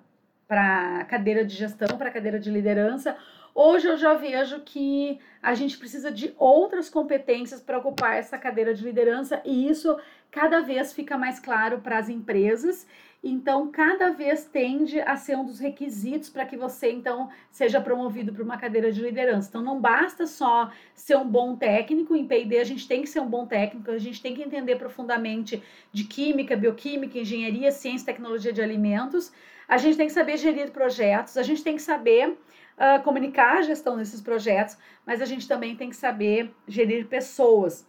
a 0.50 1.04
cadeira 1.04 1.44
de 1.44 1.54
gestão, 1.54 1.96
para 1.96 2.08
a 2.08 2.12
cadeira 2.12 2.40
de 2.40 2.50
liderança. 2.50 3.16
Hoje 3.54 3.86
eu 3.86 3.96
já 3.96 4.14
vejo 4.14 4.60
que 4.62 5.20
a 5.40 5.54
gente 5.54 5.78
precisa 5.78 6.10
de 6.10 6.34
outras 6.36 6.90
competências 6.90 7.60
para 7.60 7.78
ocupar 7.78 8.16
essa 8.16 8.36
cadeira 8.36 8.74
de 8.74 8.82
liderança 8.82 9.40
e 9.44 9.68
isso 9.68 9.96
cada 10.32 10.60
vez 10.60 10.92
fica 10.92 11.16
mais 11.16 11.38
claro 11.38 11.78
para 11.78 11.98
as 11.98 12.08
empresas 12.08 12.84
então, 13.26 13.70
cada 13.70 14.10
vez 14.10 14.44
tende 14.44 15.00
a 15.00 15.16
ser 15.16 15.34
um 15.34 15.46
dos 15.46 15.58
requisitos 15.58 16.28
para 16.28 16.44
que 16.44 16.58
você, 16.58 16.92
então, 16.92 17.30
seja 17.50 17.80
promovido 17.80 18.34
para 18.34 18.42
uma 18.42 18.58
cadeira 18.58 18.92
de 18.92 19.00
liderança. 19.00 19.48
Então, 19.48 19.62
não 19.62 19.80
basta 19.80 20.26
só 20.26 20.70
ser 20.94 21.16
um 21.16 21.26
bom 21.26 21.56
técnico, 21.56 22.14
em 22.14 22.26
P&D 22.26 22.58
a 22.58 22.64
gente 22.64 22.86
tem 22.86 23.00
que 23.00 23.08
ser 23.08 23.20
um 23.20 23.26
bom 23.26 23.46
técnico, 23.46 23.90
a 23.90 23.96
gente 23.96 24.20
tem 24.20 24.34
que 24.34 24.42
entender 24.42 24.76
profundamente 24.76 25.62
de 25.90 26.04
química, 26.04 26.54
bioquímica, 26.54 27.18
engenharia, 27.18 27.72
ciência 27.72 28.04
tecnologia 28.04 28.52
de 28.52 28.60
alimentos, 28.60 29.32
a 29.66 29.78
gente 29.78 29.96
tem 29.96 30.06
que 30.06 30.12
saber 30.12 30.36
gerir 30.36 30.70
projetos, 30.70 31.38
a 31.38 31.42
gente 31.42 31.64
tem 31.64 31.76
que 31.76 31.82
saber 31.82 32.28
uh, 32.28 33.02
comunicar 33.02 33.56
a 33.56 33.62
gestão 33.62 33.96
desses 33.96 34.20
projetos, 34.20 34.76
mas 35.06 35.22
a 35.22 35.24
gente 35.24 35.48
também 35.48 35.74
tem 35.74 35.88
que 35.88 35.96
saber 35.96 36.54
gerir 36.68 37.06
pessoas. 37.06 37.86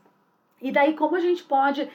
E 0.61 0.71
daí, 0.71 0.93
como 0.93 1.15
a 1.15 1.19
gente 1.19 1.43
pode, 1.43 1.87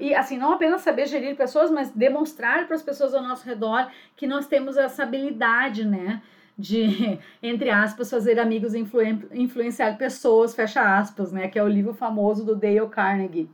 e 0.00 0.14
assim, 0.14 0.38
não 0.38 0.52
apenas 0.52 0.80
saber 0.80 1.06
gerir 1.06 1.36
pessoas, 1.36 1.70
mas 1.70 1.90
demonstrar 1.90 2.66
para 2.66 2.74
as 2.74 2.82
pessoas 2.82 3.14
ao 3.14 3.22
nosso 3.22 3.46
redor 3.46 3.90
que 4.16 4.26
nós 4.26 4.46
temos 4.46 4.76
essa 4.76 5.02
habilidade, 5.02 5.84
né? 5.84 6.22
De, 6.56 7.18
entre 7.42 7.70
aspas, 7.70 8.10
fazer 8.10 8.38
amigos 8.40 8.74
e 8.74 8.78
influen 8.78 9.22
influenciar 9.32 9.96
pessoas, 9.96 10.54
fecha 10.54 10.98
aspas, 10.98 11.32
né? 11.32 11.48
Que 11.48 11.58
é 11.58 11.62
o 11.62 11.68
livro 11.68 11.92
famoso 11.92 12.44
do 12.44 12.56
Dale 12.56 12.88
Carnegie. 12.88 13.50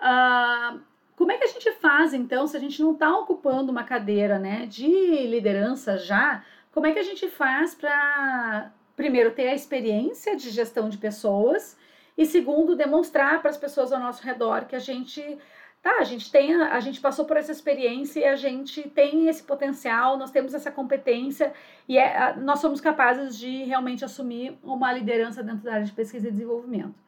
Uh, 0.00 0.80
como 1.16 1.32
é 1.32 1.38
que 1.38 1.44
a 1.44 1.48
gente 1.48 1.72
faz, 1.72 2.12
então, 2.12 2.46
se 2.46 2.56
a 2.56 2.60
gente 2.60 2.82
não 2.82 2.92
está 2.92 3.10
ocupando 3.16 3.72
uma 3.72 3.84
cadeira 3.84 4.38
né, 4.38 4.66
de 4.66 4.86
liderança 5.26 5.96
já? 5.96 6.44
Como 6.70 6.86
é 6.86 6.92
que 6.92 6.98
a 6.98 7.02
gente 7.02 7.26
faz 7.30 7.74
para, 7.74 8.70
primeiro, 8.94 9.30
ter 9.30 9.48
a 9.48 9.54
experiência 9.54 10.36
de 10.36 10.50
gestão 10.50 10.90
de 10.90 10.98
pessoas 10.98 11.78
e, 12.16 12.24
segundo, 12.24 12.76
demonstrar 12.76 13.40
para 13.40 13.50
as 13.50 13.56
pessoas 13.56 13.92
ao 13.92 14.00
nosso 14.00 14.22
redor 14.22 14.64
que 14.64 14.76
a 14.76 14.80
gente 14.80 15.38
tá, 15.82 15.98
a 16.00 16.04
gente 16.04 16.32
tem, 16.32 16.54
a 16.54 16.80
gente 16.80 17.00
passou 17.00 17.24
por 17.24 17.36
essa 17.36 17.52
experiência 17.52 18.20
e 18.20 18.24
a 18.24 18.34
gente 18.34 18.82
tem 18.88 19.28
esse 19.28 19.42
potencial, 19.42 20.16
nós 20.16 20.32
temos 20.32 20.52
essa 20.52 20.70
competência 20.70 21.52
e 21.88 21.96
é, 21.96 22.34
nós 22.36 22.58
somos 22.58 22.80
capazes 22.80 23.38
de 23.38 23.62
realmente 23.64 24.04
assumir 24.04 24.58
uma 24.64 24.92
liderança 24.92 25.42
dentro 25.44 25.62
da 25.62 25.74
área 25.74 25.84
de 25.84 25.92
pesquisa 25.92 26.26
e 26.26 26.30
desenvolvimento. 26.32 27.06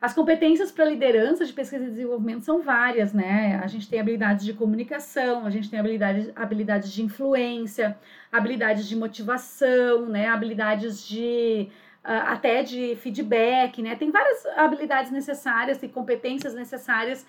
As 0.00 0.12
competências 0.12 0.70
para 0.70 0.84
liderança 0.84 1.44
de 1.44 1.52
pesquisa 1.52 1.84
e 1.84 1.88
desenvolvimento 1.88 2.44
são 2.44 2.60
várias, 2.60 3.14
né? 3.14 3.58
A 3.62 3.66
gente 3.66 3.88
tem 3.88 3.98
habilidades 3.98 4.44
de 4.44 4.52
comunicação, 4.52 5.46
a 5.46 5.50
gente 5.50 5.70
tem 5.70 5.80
habilidades, 5.80 6.30
habilidades 6.36 6.92
de 6.92 7.02
influência, 7.02 7.98
habilidades 8.30 8.86
de 8.86 8.94
motivação, 8.94 10.06
né? 10.06 10.28
Habilidades 10.28 11.08
de 11.08 11.70
até 12.12 12.62
de 12.62 12.96
feedback, 12.96 13.82
né? 13.82 13.96
Tem 13.96 14.10
várias 14.10 14.46
habilidades 14.56 15.10
necessárias 15.10 15.82
e 15.82 15.88
competências 15.88 16.54
necessárias 16.54 17.26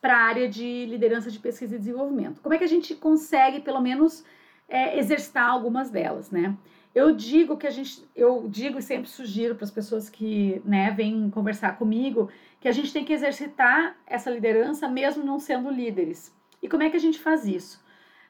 para 0.00 0.16
a 0.16 0.20
área 0.20 0.48
de 0.48 0.86
liderança 0.86 1.30
de 1.30 1.38
pesquisa 1.38 1.74
e 1.74 1.78
desenvolvimento. 1.78 2.40
Como 2.40 2.54
é 2.54 2.58
que 2.58 2.64
a 2.64 2.68
gente 2.68 2.94
consegue, 2.94 3.60
pelo 3.60 3.80
menos, 3.80 4.24
é, 4.68 4.98
exercitar 4.98 5.48
algumas 5.48 5.90
delas, 5.90 6.30
né? 6.30 6.54
Eu 6.94 7.12
digo 7.12 7.56
que 7.56 7.66
a 7.66 7.70
gente, 7.70 8.02
eu 8.14 8.48
digo 8.48 8.78
e 8.78 8.82
sempre 8.82 9.08
sugiro 9.08 9.54
para 9.54 9.64
as 9.64 9.70
pessoas 9.70 10.08
que 10.08 10.60
né, 10.64 10.90
vêm 10.90 11.30
conversar 11.30 11.76
comigo 11.78 12.30
que 12.60 12.68
a 12.68 12.72
gente 12.72 12.92
tem 12.92 13.04
que 13.04 13.12
exercitar 13.12 13.96
essa 14.06 14.30
liderança 14.30 14.88
mesmo 14.88 15.24
não 15.24 15.38
sendo 15.38 15.70
líderes. 15.70 16.34
E 16.62 16.68
como 16.68 16.82
é 16.82 16.90
que 16.90 16.96
a 16.96 17.00
gente 17.00 17.18
faz 17.18 17.46
isso? 17.46 17.82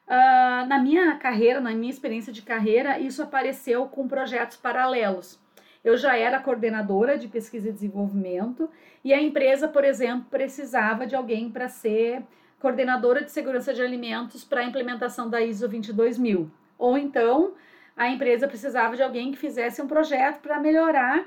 Uh, 0.07 0.67
na 0.67 0.79
minha 0.79 1.15
carreira, 1.17 1.59
na 1.59 1.71
minha 1.71 1.91
experiência 1.91 2.33
de 2.33 2.41
carreira, 2.41 2.99
isso 2.99 3.23
apareceu 3.23 3.85
com 3.87 4.07
projetos 4.07 4.57
paralelos. 4.57 5.39
Eu 5.83 5.95
já 5.95 6.17
era 6.17 6.39
coordenadora 6.39 7.17
de 7.17 7.27
pesquisa 7.27 7.69
e 7.69 7.71
desenvolvimento 7.71 8.69
e 9.03 9.13
a 9.13 9.21
empresa, 9.21 9.67
por 9.67 9.83
exemplo, 9.83 10.27
precisava 10.29 11.07
de 11.07 11.15
alguém 11.15 11.49
para 11.49 11.69
ser 11.69 12.23
coordenadora 12.59 13.23
de 13.23 13.31
segurança 13.31 13.73
de 13.73 13.81
alimentos 13.81 14.43
para 14.43 14.61
a 14.61 14.65
implementação 14.65 15.29
da 15.29 15.41
ISO 15.41 15.67
22000. 15.67 16.51
Ou 16.77 16.97
então, 16.97 17.53
a 17.95 18.09
empresa 18.09 18.47
precisava 18.47 18.95
de 18.95 19.03
alguém 19.03 19.31
que 19.31 19.37
fizesse 19.37 19.81
um 19.81 19.87
projeto 19.87 20.39
para 20.41 20.59
melhorar 20.59 21.25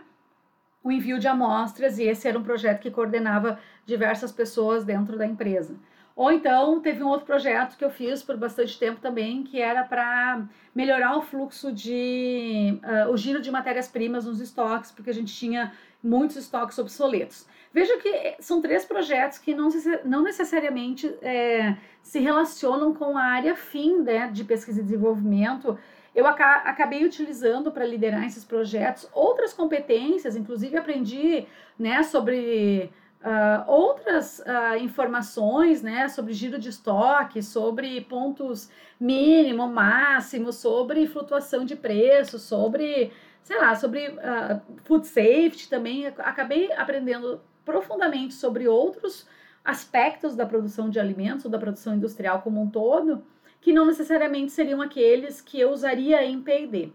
o 0.85 0.91
envio 0.91 1.19
de 1.19 1.29
amostras, 1.29 1.99
e 1.99 2.05
esse 2.05 2.27
era 2.27 2.39
um 2.39 2.43
projeto 2.43 2.81
que 2.81 2.91
coordenava 2.91 3.59
diversas 3.87 4.33
pessoas 4.33 4.85
dentro 4.85 5.17
da 5.17 5.25
empresa. 5.25 5.77
Ou 6.15 6.31
então 6.31 6.81
teve 6.81 7.03
um 7.03 7.09
outro 7.09 7.27
projeto 7.27 7.77
que 7.77 7.85
eu 7.85 7.91
fiz 7.91 8.23
por 8.23 8.37
bastante 8.37 8.79
tempo 8.79 9.01
também, 9.01 9.43
que 9.43 9.61
era 9.61 9.83
para 9.83 10.47
melhorar 10.75 11.17
o 11.17 11.23
fluxo 11.23 11.73
de 11.73 12.79
uh, 12.83 13.11
o 13.11 13.17
giro 13.17 13.41
de 13.41 13.51
matérias-primas 13.51 14.27
nos 14.27 14.41
estoques, 14.41 14.91
porque 14.91 15.11
a 15.11 15.15
gente 15.15 15.35
tinha 15.35 15.73
muitos 16.03 16.37
estoques 16.37 16.79
obsoletos. 16.79 17.47
Veja 17.73 17.97
que 17.99 18.37
são 18.41 18.61
três 18.61 18.85
projetos 18.85 19.39
que 19.39 19.55
não, 19.55 19.69
não 20.05 20.23
necessariamente 20.23 21.07
é, 21.23 21.77
se 22.03 22.19
relacionam 22.19 22.93
com 22.93 23.17
a 23.17 23.23
área 23.23 23.55
fim 23.55 24.03
né, 24.03 24.29
de 24.29 24.45
pesquisa 24.45 24.81
e 24.81 24.85
desenvolvimento 24.85 25.79
eu 26.15 26.27
acabei 26.27 27.05
utilizando 27.05 27.73
para 27.73 27.87
liderar 27.87 28.27
esses 28.27 28.45
projetos 28.45 29.09
outras 29.15 29.55
competências, 29.55 30.37
inclusive 30.37 30.77
aprendi 30.77 31.47
né, 31.79 32.03
sobre 32.03 32.91
uh, 33.23 33.71
outras 33.71 34.41
uh, 34.41 34.77
informações 34.81 35.83
né, 35.83 36.09
sobre 36.09 36.33
giro 36.33 36.59
de 36.59 36.69
estoque, 36.69 37.43
sobre 37.43 38.01
pontos 38.03 38.71
mínimo, 39.01 39.67
máximo, 39.69 40.53
sobre 40.53 41.07
flutuação 41.07 41.65
de 41.65 41.77
preço, 41.77 42.39
sobre, 42.39 43.13
sei 43.43 43.59
lá, 43.59 43.75
sobre 43.75 44.09
uh, 44.09 44.61
food 44.85 45.07
safety 45.07 45.69
também. 45.69 46.07
Acabei 46.07 46.73
aprendendo 46.73 47.41
profundamente 47.65 48.35
sobre 48.35 48.69
outros 48.69 49.27
aspectos 49.65 50.35
da 50.35 50.45
produção 50.45 50.91
de 50.91 50.99
alimentos, 50.99 51.45
ou 51.45 51.51
da 51.51 51.59
produção 51.59 51.95
industrial 51.95 52.43
como 52.43 52.61
um 52.61 52.69
todo 52.69 53.23
que 53.61 53.73
não 53.73 53.87
necessariamente 53.87 54.51
seriam 54.51 54.83
aqueles 54.83 55.41
que 55.41 55.59
eu 55.59 55.71
usaria 55.71 56.25
em 56.25 56.43
P&D. 56.43 56.93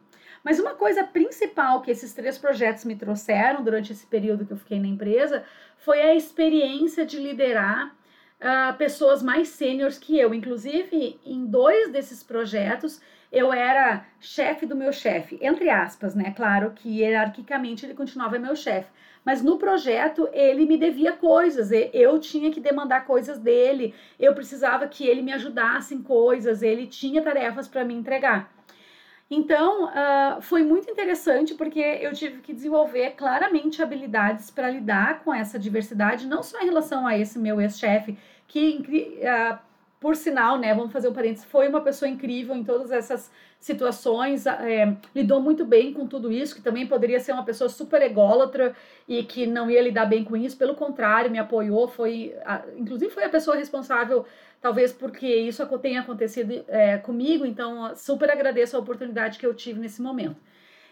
Mas 0.48 0.62
uma 0.62 0.76
coisa 0.76 1.04
principal 1.04 1.82
que 1.82 1.92
esses 1.92 2.14
três 2.14 2.38
projetos 2.38 2.86
me 2.86 2.96
trouxeram 2.96 3.66
durante 3.66 3.92
esse 3.92 4.08
período 4.08 4.46
que 4.46 4.54
eu 4.54 4.58
fiquei 4.58 4.80
na 4.80 4.88
empresa 4.88 5.44
foi 5.76 6.00
a 6.00 6.16
experiência 6.16 7.06
de 7.06 7.20
liderar 7.20 7.88
uh, 7.88 8.74
pessoas 8.78 9.22
mais 9.22 9.50
sêniores 9.50 10.00
que 10.00 10.18
eu. 10.18 10.34
Inclusive, 10.34 11.20
em 11.26 11.46
dois 11.46 11.92
desses 11.92 12.24
projetos, 12.24 13.02
eu 13.30 13.52
era 13.52 14.06
chefe 14.22 14.66
do 14.66 14.74
meu 14.74 14.94
chefe, 14.94 15.38
entre 15.42 15.70
aspas, 15.70 16.16
né? 16.16 16.34
Claro 16.34 16.72
que 16.72 17.02
hierarquicamente 17.02 17.86
ele 17.86 17.94
continuava 17.94 18.40
meu 18.40 18.56
chefe, 18.56 18.90
mas 19.26 19.44
no 19.44 19.58
projeto 19.58 20.30
ele 20.32 20.66
me 20.66 20.78
devia 20.78 21.12
coisas, 21.12 21.72
eu 21.92 22.18
tinha 22.20 22.50
que 22.50 22.62
demandar 22.62 23.06
coisas 23.06 23.38
dele, 23.38 23.94
eu 24.18 24.34
precisava 24.34 24.88
que 24.88 25.06
ele 25.06 25.22
me 25.22 25.34
ajudasse 25.34 25.94
em 25.94 26.02
coisas, 26.02 26.62
ele 26.62 26.88
tinha 26.88 27.22
tarefas 27.22 27.68
para 27.68 27.84
me 27.84 27.94
entregar. 27.94 28.57
Então, 29.30 29.86
uh, 29.86 30.42
foi 30.42 30.64
muito 30.64 30.90
interessante 30.90 31.54
porque 31.54 31.80
eu 31.80 32.14
tive 32.14 32.40
que 32.42 32.54
desenvolver 32.54 33.12
claramente 33.12 33.84
habilidades 33.84 34.50
para 34.50 34.70
lidar 34.70 35.22
com 35.24 35.34
essa 35.34 35.60
diversidade, 35.60 36.26
não 36.26 36.42
só 36.42 36.62
em 36.62 36.66
relação 36.66 37.06
a 37.06 37.18
esse 37.18 37.38
meu 37.38 37.60
ex-chefe, 37.60 38.18
que 38.48 39.20
uh, 39.20 39.58
por 40.00 40.16
sinal, 40.16 40.60
né, 40.60 40.74
vamos 40.76 40.94
fazer 40.94 41.08
um 41.08 41.14
parênteses, 41.14 41.46
foi 41.46 41.68
uma 41.68 41.82
pessoa 41.82 42.08
incrível 42.08 42.56
em 42.56 42.64
todas 42.64 42.92
essas 42.92 43.32
situações, 43.60 44.46
é, 44.46 44.96
lidou 45.16 45.42
muito 45.42 45.66
bem 45.66 45.92
com 45.92 46.06
tudo 46.06 46.32
isso, 46.32 46.56
que 46.56 46.62
também 46.62 46.86
poderia 46.86 47.20
ser 47.20 47.32
uma 47.32 47.44
pessoa 47.44 47.68
super 47.68 48.02
ególatra 48.04 48.76
e 49.08 49.24
que 49.24 49.48
não 49.48 49.72
ia 49.72 49.82
lidar 49.82 50.06
bem 50.06 50.24
com 50.24 50.38
isso, 50.38 50.56
pelo 50.56 50.76
contrário, 50.76 51.32
me 51.32 51.40
apoiou, 51.40 51.88
foi, 51.88 52.36
a, 52.46 52.64
inclusive 52.78 53.12
foi 53.12 53.24
a 53.24 53.30
pessoa 53.30 53.58
responsável, 53.58 54.26
talvez 54.62 54.94
porque 54.94 55.28
isso 55.28 55.66
tenha 55.80 56.02
acontecido 56.02 56.64
é, 56.68 56.98
comigo, 56.98 57.44
então 57.46 57.96
super 57.96 58.30
agradeço 58.30 58.78
a 58.78 58.80
oportunidade 58.80 59.40
que 59.40 59.46
eu 59.46 59.54
tive 59.54 59.80
nesse 59.80 60.02
momento. 60.02 60.38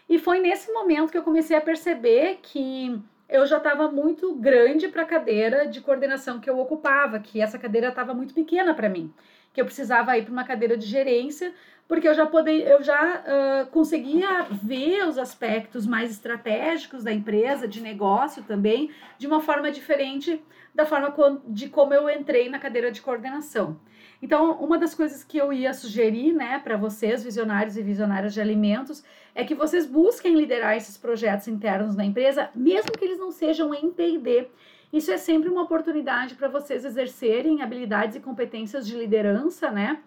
E 0.08 0.18
foi 0.18 0.40
nesse 0.40 0.72
momento 0.72 1.10
que 1.10 1.18
eu 1.18 1.22
comecei 1.22 1.56
a 1.56 1.60
perceber 1.60 2.38
que 2.42 3.00
eu 3.28 3.46
já 3.46 3.58
estava 3.58 3.90
muito 3.90 4.34
grande 4.34 4.88
para 4.88 5.02
a 5.02 5.06
cadeira 5.06 5.66
de 5.66 5.80
coordenação 5.80 6.40
que 6.40 6.48
eu 6.48 6.58
ocupava, 6.58 7.18
que 7.18 7.40
essa 7.40 7.58
cadeira 7.58 7.88
estava 7.88 8.14
muito 8.14 8.32
pequena 8.32 8.74
para 8.74 8.88
mim, 8.88 9.12
que 9.52 9.60
eu 9.60 9.64
precisava 9.64 10.16
ir 10.16 10.22
para 10.22 10.32
uma 10.32 10.44
cadeira 10.44 10.76
de 10.76 10.86
gerência, 10.86 11.52
porque 11.88 12.08
eu 12.08 12.14
já 12.14 12.26
poder, 12.26 12.66
eu 12.66 12.82
já 12.82 13.22
uh, 13.22 13.66
conseguia 13.70 14.42
ver 14.50 15.06
os 15.06 15.18
aspectos 15.18 15.86
mais 15.86 16.10
estratégicos 16.10 17.04
da 17.04 17.12
empresa, 17.12 17.68
de 17.68 17.80
negócio 17.80 18.42
também, 18.42 18.90
de 19.18 19.26
uma 19.26 19.40
forma 19.40 19.70
diferente 19.70 20.42
da 20.74 20.84
forma 20.84 21.14
de 21.46 21.68
como 21.68 21.94
eu 21.94 22.10
entrei 22.10 22.50
na 22.50 22.58
cadeira 22.58 22.90
de 22.90 23.00
coordenação. 23.00 23.80
Então, 24.20 24.52
uma 24.52 24.78
das 24.78 24.94
coisas 24.94 25.24
que 25.24 25.38
eu 25.38 25.52
ia 25.52 25.72
sugerir, 25.72 26.32
né, 26.32 26.58
para 26.58 26.76
vocês, 26.76 27.22
visionários 27.22 27.76
e 27.76 27.82
visionárias 27.82 28.34
de 28.34 28.40
alimentos, 28.40 29.04
é 29.34 29.44
que 29.44 29.54
vocês 29.54 29.86
busquem 29.86 30.34
liderar 30.34 30.76
esses 30.76 30.96
projetos 30.96 31.48
internos 31.48 31.94
na 31.94 32.04
empresa, 32.04 32.50
mesmo 32.54 32.92
que 32.92 33.04
eles 33.04 33.18
não 33.18 33.30
sejam 33.30 33.74
em 33.74 33.90
P&D. 33.90 34.48
Isso 34.92 35.10
é 35.10 35.16
sempre 35.16 35.48
uma 35.48 35.62
oportunidade 35.62 36.34
para 36.34 36.48
vocês 36.48 36.84
exercerem 36.84 37.62
habilidades 37.62 38.16
e 38.16 38.20
competências 38.20 38.86
de 38.86 38.96
liderança, 38.96 39.70
né? 39.70 40.00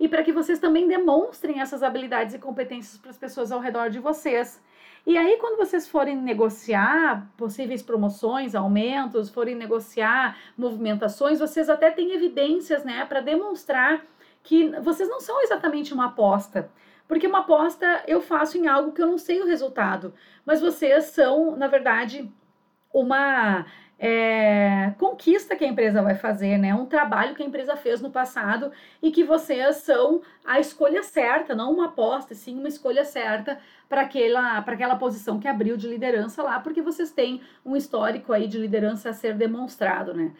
E 0.00 0.08
para 0.08 0.22
que 0.22 0.32
vocês 0.32 0.58
também 0.58 0.88
demonstrem 0.88 1.60
essas 1.60 1.82
habilidades 1.82 2.34
e 2.34 2.38
competências 2.38 2.96
para 2.96 3.10
as 3.10 3.18
pessoas 3.18 3.52
ao 3.52 3.60
redor 3.60 3.90
de 3.90 3.98
vocês. 3.98 4.60
E 5.06 5.16
aí, 5.16 5.36
quando 5.36 5.58
vocês 5.58 5.86
forem 5.86 6.16
negociar 6.16 7.30
possíveis 7.36 7.82
promoções, 7.82 8.54
aumentos, 8.54 9.28
forem 9.28 9.54
negociar 9.54 10.36
movimentações, 10.56 11.38
vocês 11.38 11.68
até 11.68 11.90
têm 11.90 12.12
evidências, 12.12 12.82
né, 12.82 13.04
para 13.04 13.20
demonstrar 13.20 14.02
que 14.42 14.70
vocês 14.80 15.08
não 15.08 15.20
são 15.20 15.42
exatamente 15.42 15.92
uma 15.92 16.06
aposta. 16.06 16.70
Porque 17.06 17.26
uma 17.26 17.40
aposta 17.40 18.02
eu 18.06 18.20
faço 18.20 18.56
em 18.56 18.68
algo 18.68 18.92
que 18.92 19.02
eu 19.02 19.06
não 19.06 19.18
sei 19.18 19.42
o 19.42 19.46
resultado. 19.46 20.14
Mas 20.46 20.60
vocês 20.60 21.06
são, 21.06 21.56
na 21.56 21.66
verdade, 21.66 22.30
uma 22.92 23.66
é, 24.02 24.94
conquista 24.98 25.54
que 25.54 25.62
a 25.62 25.68
empresa 25.68 26.00
vai 26.00 26.14
fazer, 26.14 26.56
né? 26.56 26.74
Um 26.74 26.86
trabalho 26.86 27.34
que 27.34 27.42
a 27.42 27.46
empresa 27.46 27.76
fez 27.76 28.00
no 28.00 28.10
passado 28.10 28.72
e 29.02 29.10
que 29.10 29.22
vocês 29.22 29.76
são 29.76 30.22
a 30.42 30.58
escolha 30.58 31.02
certa, 31.02 31.54
não 31.54 31.70
uma 31.70 31.84
aposta, 31.86 32.34
sim 32.34 32.58
uma 32.58 32.68
escolha 32.68 33.04
certa 33.04 33.58
para 33.90 34.00
aquela, 34.00 34.56
aquela 34.56 34.96
posição 34.96 35.38
que 35.38 35.46
abriu 35.46 35.76
de 35.76 35.86
liderança 35.86 36.42
lá, 36.42 36.58
porque 36.60 36.80
vocês 36.80 37.10
têm 37.10 37.42
um 37.62 37.76
histórico 37.76 38.32
aí 38.32 38.48
de 38.48 38.56
liderança 38.56 39.10
a 39.10 39.12
ser 39.12 39.34
demonstrado, 39.34 40.14
né? 40.14 40.32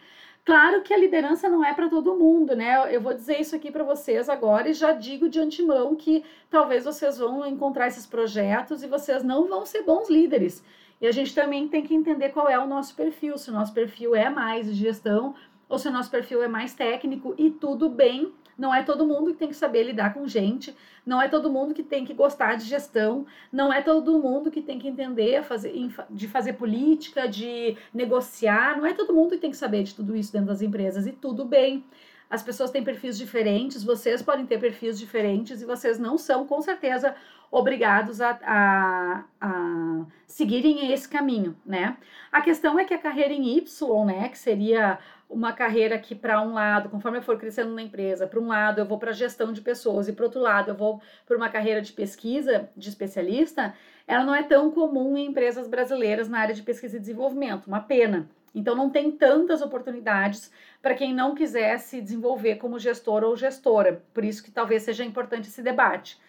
Claro 0.43 0.81
que 0.81 0.91
a 0.91 0.97
liderança 0.97 1.47
não 1.47 1.63
é 1.63 1.71
para 1.71 1.87
todo 1.87 2.15
mundo, 2.15 2.55
né? 2.55 2.95
Eu 2.95 2.99
vou 2.99 3.13
dizer 3.13 3.39
isso 3.39 3.55
aqui 3.55 3.71
para 3.71 3.83
vocês 3.83 4.27
agora 4.27 4.69
e 4.69 4.73
já 4.73 4.91
digo 4.91 5.29
de 5.29 5.39
antemão 5.39 5.95
que 5.95 6.25
talvez 6.49 6.83
vocês 6.83 7.19
vão 7.19 7.45
encontrar 7.45 7.87
esses 7.87 8.07
projetos 8.07 8.81
e 8.81 8.87
vocês 8.87 9.23
não 9.23 9.47
vão 9.47 9.67
ser 9.67 9.83
bons 9.83 10.09
líderes. 10.09 10.63
E 11.01 11.07
a 11.07 11.11
gente 11.11 11.33
também 11.33 11.67
tem 11.67 11.81
que 11.81 11.95
entender 11.95 12.29
qual 12.29 12.47
é 12.47 12.59
o 12.59 12.67
nosso 12.67 12.95
perfil, 12.95 13.37
se 13.37 13.49
o 13.49 13.53
nosso 13.53 13.73
perfil 13.73 14.15
é 14.15 14.29
mais 14.29 14.73
gestão 14.75 15.33
ou 15.67 15.79
se 15.79 15.87
o 15.87 15.91
nosso 15.91 16.11
perfil 16.11 16.43
é 16.43 16.47
mais 16.47 16.73
técnico 16.73 17.33
e 17.37 17.49
tudo 17.49 17.89
bem. 17.89 18.31
Não 18.57 18.75
é 18.75 18.83
todo 18.83 19.07
mundo 19.07 19.31
que 19.31 19.39
tem 19.39 19.47
que 19.47 19.55
saber 19.55 19.83
lidar 19.83 20.13
com 20.13 20.27
gente, 20.27 20.75
não 21.03 21.19
é 21.19 21.27
todo 21.27 21.49
mundo 21.49 21.73
que 21.73 21.81
tem 21.81 22.05
que 22.05 22.13
gostar 22.13 22.55
de 22.55 22.65
gestão, 22.65 23.25
não 23.51 23.73
é 23.73 23.81
todo 23.81 24.19
mundo 24.19 24.51
que 24.51 24.61
tem 24.61 24.77
que 24.77 24.87
entender 24.87 25.41
fazer, 25.43 25.73
de 26.09 26.27
fazer 26.27 26.53
política, 26.53 27.27
de 27.27 27.75
negociar, 27.91 28.77
não 28.77 28.85
é 28.85 28.93
todo 28.93 29.13
mundo 29.13 29.31
que 29.31 29.37
tem 29.37 29.49
que 29.49 29.57
saber 29.57 29.81
de 29.83 29.95
tudo 29.95 30.15
isso 30.15 30.31
dentro 30.31 30.49
das 30.49 30.61
empresas 30.61 31.07
e 31.07 31.11
tudo 31.11 31.43
bem. 31.43 31.83
As 32.31 32.41
pessoas 32.41 32.71
têm 32.71 32.81
perfis 32.81 33.17
diferentes, 33.17 33.83
vocês 33.83 34.21
podem 34.21 34.45
ter 34.45 34.57
perfis 34.57 34.97
diferentes 34.97 35.61
e 35.61 35.65
vocês 35.65 35.99
não 35.99 36.17
são, 36.17 36.47
com 36.47 36.61
certeza, 36.61 37.13
obrigados 37.51 38.21
a, 38.21 38.39
a, 38.41 39.23
a 39.41 40.05
seguirem 40.25 40.93
esse 40.93 41.09
caminho, 41.09 41.57
né? 41.65 41.97
A 42.31 42.41
questão 42.41 42.79
é 42.79 42.85
que 42.85 42.93
a 42.93 42.97
carreira 42.97 43.33
em 43.33 43.57
Y, 43.57 44.05
né, 44.05 44.29
que 44.29 44.37
seria 44.37 44.97
uma 45.29 45.51
carreira 45.51 45.99
que 45.99 46.15
para 46.15 46.41
um 46.41 46.53
lado, 46.53 46.87
conforme 46.87 47.17
eu 47.17 47.21
for 47.21 47.37
crescendo 47.37 47.73
na 47.73 47.81
empresa, 47.81 48.25
para 48.25 48.39
um 48.39 48.47
lado 48.47 48.79
eu 48.79 48.85
vou 48.85 48.97
para 48.97 49.11
gestão 49.11 49.51
de 49.51 49.59
pessoas 49.59 50.07
e 50.07 50.13
para 50.13 50.23
outro 50.23 50.39
lado 50.39 50.71
eu 50.71 50.75
vou 50.75 51.01
para 51.27 51.35
uma 51.35 51.49
carreira 51.49 51.81
de 51.81 51.91
pesquisa, 51.91 52.69
de 52.77 52.87
especialista, 52.87 53.73
ela 54.07 54.23
não 54.23 54.33
é 54.33 54.43
tão 54.43 54.71
comum 54.71 55.17
em 55.17 55.25
empresas 55.25 55.67
brasileiras 55.67 56.29
na 56.29 56.39
área 56.39 56.55
de 56.55 56.63
pesquisa 56.63 56.95
e 56.95 56.99
desenvolvimento, 56.99 57.67
uma 57.67 57.81
pena. 57.81 58.29
Então 58.53 58.75
não 58.75 58.89
tem 58.89 59.11
tantas 59.11 59.61
oportunidades 59.61 60.51
para 60.81 60.95
quem 60.95 61.13
não 61.13 61.33
quiser 61.33 61.77
se 61.79 62.01
desenvolver 62.01 62.55
como 62.55 62.79
gestor 62.79 63.23
ou 63.23 63.35
gestora. 63.35 64.03
Por 64.13 64.25
isso 64.25 64.43
que 64.43 64.51
talvez 64.51 64.83
seja 64.83 65.03
importante 65.03 65.47
esse 65.47 65.61
debate. 65.61 66.19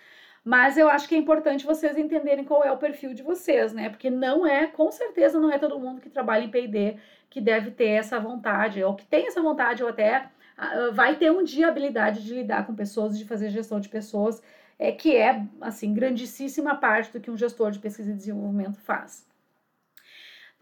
Mas 0.45 0.76
eu 0.76 0.88
acho 0.88 1.09
que 1.09 1.14
é 1.14 1.19
importante 1.19 1.64
vocês 1.64 1.97
entenderem 1.97 2.45
qual 2.45 2.64
é 2.64 2.73
o 2.73 2.76
perfil 2.76 3.14
de 3.14 3.23
vocês, 3.23 3.73
né? 3.73 3.88
Porque 3.88 4.11
não 4.11 4.45
é, 4.47 4.67
com 4.67 4.91
certeza, 4.91 5.38
não 5.38 5.52
é 5.52 5.59
todo 5.59 5.79
mundo 5.79 6.00
que 6.00 6.11
trabalha 6.11 6.45
em 6.45 6.50
PD 6.50 6.97
que 7.31 7.41
deve 7.41 7.71
ter 7.71 7.88
essa 7.88 8.19
vontade, 8.21 8.83
ou 8.83 8.95
que 8.95 9.07
tem 9.07 9.26
essa 9.26 9.41
vontade, 9.41 9.83
ou 9.83 9.88
até 9.88 10.29
uh, 10.59 10.93
vai 10.93 11.17
ter 11.17 11.31
um 11.33 11.43
dia 11.43 11.67
a 11.67 11.71
habilidade 11.71 12.23
de 12.23 12.35
lidar 12.35 12.67
com 12.67 12.75
pessoas, 12.75 13.17
de 13.17 13.25
fazer 13.25 13.49
gestão 13.50 13.81
de 13.81 13.88
pessoas, 13.88 14.43
é, 14.79 14.93
que 14.93 15.17
é, 15.17 15.47
assim, 15.61 15.95
grandíssima 15.95 16.75
parte 16.75 17.12
do 17.12 17.21
que 17.21 17.31
um 17.31 17.37
gestor 17.37 17.71
de 17.71 17.79
pesquisa 17.79 18.11
e 18.11 18.14
desenvolvimento 18.14 18.79
faz. 18.81 19.32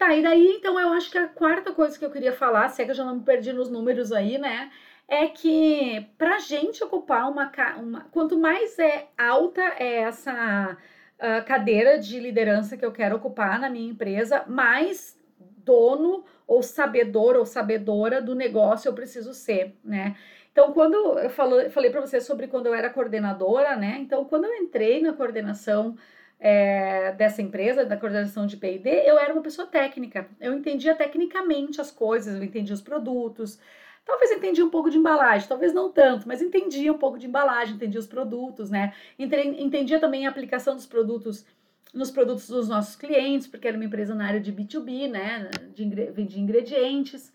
Tá, 0.01 0.15
e 0.15 0.23
daí, 0.23 0.55
então, 0.57 0.79
eu 0.79 0.89
acho 0.93 1.11
que 1.11 1.17
a 1.19 1.27
quarta 1.27 1.71
coisa 1.71 1.97
que 1.97 2.03
eu 2.03 2.09
queria 2.09 2.33
falar, 2.33 2.69
se 2.69 2.81
é 2.81 2.85
que 2.85 2.89
eu 2.89 2.95
já 2.95 3.05
não 3.05 3.17
me 3.17 3.23
perdi 3.23 3.53
nos 3.53 3.69
números 3.69 4.11
aí, 4.11 4.39
né? 4.39 4.71
é 5.07 5.27
que 5.27 6.09
para 6.17 6.39
gente 6.39 6.83
ocupar 6.83 7.29
uma, 7.29 7.51
uma, 7.77 8.01
quanto 8.11 8.39
mais 8.39 8.79
é 8.79 9.09
alta 9.17 9.61
é 9.77 9.97
essa 9.97 10.77
uh, 11.19 11.45
cadeira 11.45 11.99
de 11.99 12.17
liderança 12.17 12.77
que 12.77 12.83
eu 12.85 12.91
quero 12.91 13.17
ocupar 13.17 13.59
na 13.59 13.69
minha 13.69 13.91
empresa, 13.91 14.43
mais 14.47 15.19
dono 15.37 16.23
ou 16.47 16.63
sabedor 16.63 17.35
ou 17.35 17.45
sabedora 17.45 18.21
do 18.21 18.33
negócio 18.33 18.87
eu 18.87 18.93
preciso 18.93 19.33
ser, 19.33 19.75
né? 19.83 20.15
Então, 20.51 20.73
quando 20.73 20.95
eu 21.19 21.29
falo, 21.29 21.69
falei 21.69 21.91
para 21.91 22.01
você 22.01 22.19
sobre 22.19 22.47
quando 22.47 22.67
eu 22.67 22.73
era 22.73 22.89
coordenadora, 22.89 23.75
né? 23.75 23.97
Então, 23.99 24.25
quando 24.25 24.45
eu 24.45 24.55
entrei 24.55 25.01
na 25.01 25.13
coordenação 25.13 25.95
é, 26.41 27.13
dessa 27.13 27.41
empresa, 27.41 27.85
da 27.85 27.95
coordenação 27.95 28.47
de 28.47 28.57
P&D, 28.57 29.03
eu 29.05 29.17
era 29.17 29.31
uma 29.31 29.43
pessoa 29.43 29.67
técnica. 29.67 30.27
Eu 30.39 30.53
entendia 30.53 30.95
tecnicamente 30.95 31.79
as 31.79 31.91
coisas, 31.91 32.35
eu 32.35 32.43
entendia 32.43 32.73
os 32.73 32.81
produtos, 32.81 33.59
Talvez 34.03 34.31
entendia 34.31 34.65
um 34.65 34.69
pouco 34.69 34.89
de 34.89 34.97
embalagem, 34.97 35.47
talvez 35.47 35.73
não 35.73 35.91
tanto, 35.91 36.27
mas 36.27 36.41
entendia 36.41 36.91
um 36.91 36.97
pouco 36.97 37.19
de 37.19 37.27
embalagem, 37.27 37.75
entendia 37.75 37.99
os 37.99 38.07
produtos, 38.07 38.69
né? 38.69 38.93
Entendia 39.17 39.99
também 39.99 40.25
a 40.25 40.29
aplicação 40.29 40.75
dos 40.75 40.85
produtos 40.85 41.45
nos 41.93 42.09
produtos 42.09 42.47
dos 42.47 42.67
nossos 42.67 42.95
clientes, 42.95 43.47
porque 43.47 43.67
era 43.67 43.77
uma 43.77 43.85
empresa 43.85 44.15
na 44.15 44.25
área 44.25 44.39
de 44.39 44.51
B2B, 44.51 45.09
né? 45.09 45.49
De, 45.75 45.85
de 46.25 46.39
ingredientes. 46.39 47.31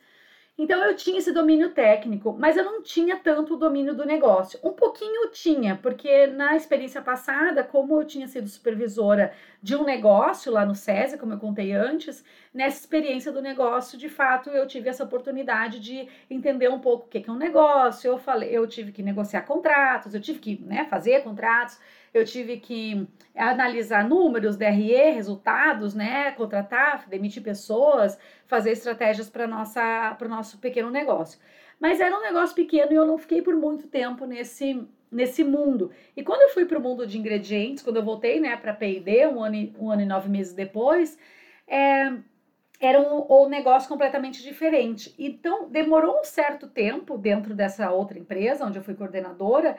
Então 0.58 0.82
eu 0.82 0.96
tinha 0.96 1.18
esse 1.18 1.32
domínio 1.32 1.70
técnico, 1.72 2.34
mas 2.38 2.56
eu 2.56 2.64
não 2.64 2.82
tinha 2.82 3.18
tanto 3.18 3.54
o 3.54 3.56
domínio 3.58 3.94
do 3.94 4.06
negócio. 4.06 4.58
Um 4.64 4.72
pouquinho 4.72 5.30
tinha, 5.30 5.76
porque 5.76 6.26
na 6.28 6.56
experiência 6.56 7.02
passada, 7.02 7.62
como 7.62 8.00
eu 8.00 8.06
tinha 8.06 8.26
sido 8.26 8.48
supervisora 8.48 9.34
de 9.62 9.76
um 9.76 9.84
negócio 9.84 10.50
lá 10.50 10.64
no 10.64 10.74
SESI, 10.74 11.18
como 11.18 11.34
eu 11.34 11.38
contei 11.38 11.72
antes, 11.72 12.24
nessa 12.54 12.80
experiência 12.80 13.30
do 13.30 13.42
negócio, 13.42 13.98
de 13.98 14.08
fato, 14.08 14.48
eu 14.48 14.66
tive 14.66 14.88
essa 14.88 15.04
oportunidade 15.04 15.78
de 15.78 16.08
entender 16.30 16.70
um 16.70 16.80
pouco 16.80 17.04
o 17.04 17.08
que 17.08 17.28
é 17.28 17.32
um 17.32 17.36
negócio. 17.36 18.08
Eu 18.08 18.16
falei, 18.16 18.48
eu 18.50 18.66
tive 18.66 18.92
que 18.92 19.02
negociar 19.02 19.42
contratos, 19.42 20.14
eu 20.14 20.20
tive 20.22 20.38
que 20.38 20.58
né, 20.62 20.86
fazer 20.86 21.22
contratos, 21.22 21.78
eu 22.18 22.24
tive 22.24 22.58
que 22.58 23.06
analisar 23.34 24.08
números, 24.08 24.56
DRE, 24.56 25.10
resultados, 25.12 25.94
né, 25.94 26.32
contratar, 26.32 27.08
demitir 27.08 27.42
pessoas, 27.42 28.18
fazer 28.46 28.72
estratégias 28.72 29.28
para 29.28 29.46
o 29.46 30.28
nosso 30.28 30.58
pequeno 30.58 30.90
negócio. 30.90 31.38
Mas 31.78 32.00
era 32.00 32.16
um 32.16 32.22
negócio 32.22 32.54
pequeno 32.54 32.92
e 32.92 32.94
eu 32.94 33.06
não 33.06 33.18
fiquei 33.18 33.42
por 33.42 33.54
muito 33.54 33.86
tempo 33.88 34.24
nesse 34.24 34.86
nesse 35.10 35.44
mundo. 35.44 35.90
E 36.16 36.22
quando 36.22 36.42
eu 36.42 36.48
fui 36.50 36.64
para 36.64 36.78
o 36.78 36.82
mundo 36.82 37.06
de 37.06 37.18
ingredientes, 37.18 37.82
quando 37.82 37.96
eu 37.96 38.02
voltei, 38.02 38.40
né, 38.40 38.56
para 38.56 38.74
P&D, 38.74 39.26
um 39.28 39.42
ano, 39.42 39.72
um 39.78 39.90
ano 39.90 40.02
e 40.02 40.04
nove 40.04 40.28
meses 40.28 40.52
depois, 40.52 41.16
é, 41.66 42.12
era 42.80 43.00
um, 43.00 43.44
um 43.44 43.48
negócio 43.48 43.88
completamente 43.88 44.42
diferente. 44.42 45.14
Então, 45.18 45.68
demorou 45.68 46.20
um 46.20 46.24
certo 46.24 46.68
tempo 46.68 47.16
dentro 47.16 47.54
dessa 47.54 47.90
outra 47.90 48.18
empresa, 48.18 48.64
onde 48.66 48.78
eu 48.78 48.82
fui 48.82 48.94
coordenadora, 48.94 49.76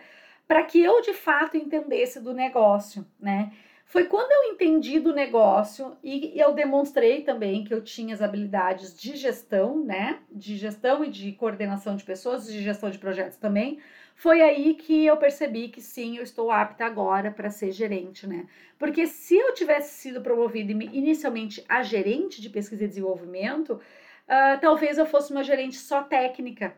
para 0.47 0.63
que 0.63 0.81
eu 0.81 1.01
de 1.01 1.13
fato 1.13 1.57
entendesse 1.57 2.19
do 2.19 2.33
negócio, 2.33 3.05
né? 3.19 3.51
Foi 3.85 4.03
quando 4.03 4.29
eu 4.31 4.51
entendi 4.51 4.99
do 4.99 5.13
negócio 5.13 5.95
e 6.03 6.33
eu 6.35 6.53
demonstrei 6.53 7.21
também 7.21 7.63
que 7.63 7.73
eu 7.73 7.81
tinha 7.81 8.13
as 8.13 8.21
habilidades 8.21 8.93
de 8.99 9.15
gestão, 9.15 9.81
né? 9.81 10.19
De 10.29 10.57
gestão 10.57 11.05
e 11.05 11.09
de 11.09 11.31
coordenação 11.31 11.95
de 11.95 12.03
pessoas, 12.03 12.45
de 12.45 12.61
gestão 12.61 12.89
de 12.89 12.97
projetos 12.97 13.37
também. 13.37 13.79
Foi 14.13 14.41
aí 14.41 14.73
que 14.73 15.05
eu 15.05 15.15
percebi 15.15 15.69
que 15.69 15.79
sim, 15.79 16.17
eu 16.17 16.23
estou 16.23 16.51
apta 16.51 16.85
agora 16.85 17.31
para 17.31 17.49
ser 17.49 17.71
gerente, 17.71 18.27
né? 18.27 18.47
Porque 18.77 19.07
se 19.07 19.37
eu 19.37 19.53
tivesse 19.53 19.93
sido 19.93 20.21
promovida 20.21 20.71
inicialmente 20.71 21.63
a 21.69 21.81
gerente 21.81 22.41
de 22.41 22.49
pesquisa 22.49 22.83
e 22.83 22.87
desenvolvimento, 22.87 23.73
uh, 23.73 24.59
talvez 24.59 24.97
eu 24.97 25.05
fosse 25.05 25.31
uma 25.31 25.43
gerente 25.43 25.77
só 25.77 26.03
técnica, 26.03 26.75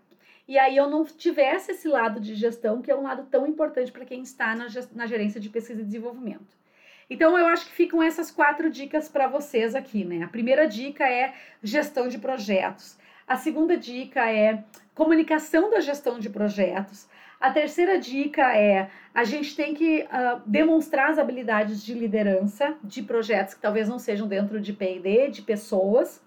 e 0.50 0.58
aí 0.58 0.76
eu 0.76 0.90
não 0.90 1.06
tivesse 1.06 1.74
esse 1.74 1.88
lado 1.88 2.20
de 2.20 2.34
gestão, 2.34 2.82
que 2.82 2.90
é 2.90 2.96
um 2.96 3.04
lado 3.04 3.28
tão 3.30 3.46
importante 3.46 3.92
para 3.92 4.04
quem 4.04 4.24
está 4.24 4.56
na, 4.56 4.66
na 4.96 5.06
gerência 5.06 5.40
de 5.40 5.48
pesquisa 5.48 5.84
e 5.84 5.86
desenvolvimento. 5.86 6.58
Então 7.08 7.38
eu 7.38 7.46
acho 7.46 7.68
que 7.68 7.72
ficam 7.72 8.02
essas 8.02 8.32
quatro 8.32 8.68
dicas 8.68 9.08
para 9.08 9.28
vocês 9.28 9.76
aqui, 9.76 10.04
né? 10.04 10.24
A 10.24 10.28
primeira 10.28 10.68
dica 10.68 11.08
é 11.08 11.36
gestão 11.62 12.08
de 12.08 12.18
projetos. 12.18 12.98
A 13.28 13.36
segunda 13.36 13.78
dica 13.78 14.28
é 14.28 14.64
comunicação 14.96 15.70
da 15.70 15.82
gestão 15.82 16.18
de 16.18 16.32
projetos. 16.32 17.08
A 17.40 17.52
terceira 17.52 18.00
dica 18.00 18.52
é 18.58 18.90
a 19.14 19.24
gente 19.24 19.56
tem 19.56 19.76
que 19.76 20.02
uh, 20.02 20.42
demonstrar 20.48 21.12
as 21.12 21.20
habilidades 21.20 21.86
de 21.86 21.94
liderança 21.94 22.76
de 22.84 23.04
projetos 23.04 23.54
que 23.54 23.62
talvez 23.62 23.88
não 23.88 24.00
sejam 24.00 24.28
dentro 24.28 24.60
de 24.60 24.74
P&D, 24.74 25.30
de 25.30 25.44
pessoas. 25.44 26.20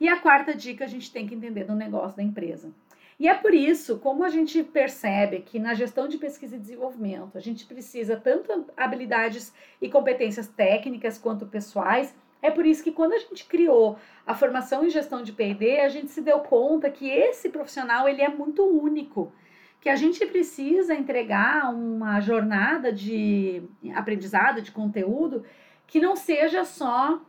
E 0.00 0.08
a 0.08 0.16
quarta 0.16 0.54
dica 0.54 0.86
a 0.86 0.88
gente 0.88 1.12
tem 1.12 1.26
que 1.26 1.34
entender 1.34 1.64
do 1.64 1.74
negócio 1.74 2.16
da 2.16 2.22
empresa. 2.22 2.72
E 3.18 3.28
é 3.28 3.34
por 3.34 3.54
isso, 3.54 3.98
como 3.98 4.24
a 4.24 4.28
gente 4.28 4.62
percebe 4.62 5.40
que 5.40 5.58
na 5.58 5.72
gestão 5.72 6.06
de 6.06 6.18
pesquisa 6.18 6.56
e 6.56 6.58
desenvolvimento 6.58 7.36
a 7.36 7.40
gente 7.40 7.64
precisa 7.64 8.16
tanto 8.16 8.66
habilidades 8.76 9.54
e 9.80 9.88
competências 9.88 10.48
técnicas 10.48 11.16
quanto 11.16 11.46
pessoais, 11.46 12.14
é 12.42 12.50
por 12.50 12.66
isso 12.66 12.84
que 12.84 12.92
quando 12.92 13.14
a 13.14 13.18
gente 13.18 13.46
criou 13.46 13.98
a 14.26 14.34
formação 14.34 14.84
em 14.84 14.90
gestão 14.90 15.22
de 15.22 15.32
P&D, 15.32 15.80
a 15.80 15.88
gente 15.88 16.10
se 16.10 16.20
deu 16.20 16.40
conta 16.40 16.90
que 16.90 17.08
esse 17.08 17.48
profissional 17.48 18.06
ele 18.06 18.20
é 18.20 18.28
muito 18.28 18.62
único, 18.64 19.32
que 19.80 19.88
a 19.88 19.96
gente 19.96 20.24
precisa 20.26 20.94
entregar 20.94 21.72
uma 21.74 22.20
jornada 22.20 22.92
de 22.92 23.62
aprendizado, 23.94 24.60
de 24.60 24.70
conteúdo 24.70 25.44
que 25.86 26.00
não 26.00 26.16
seja 26.16 26.64
só 26.64 27.20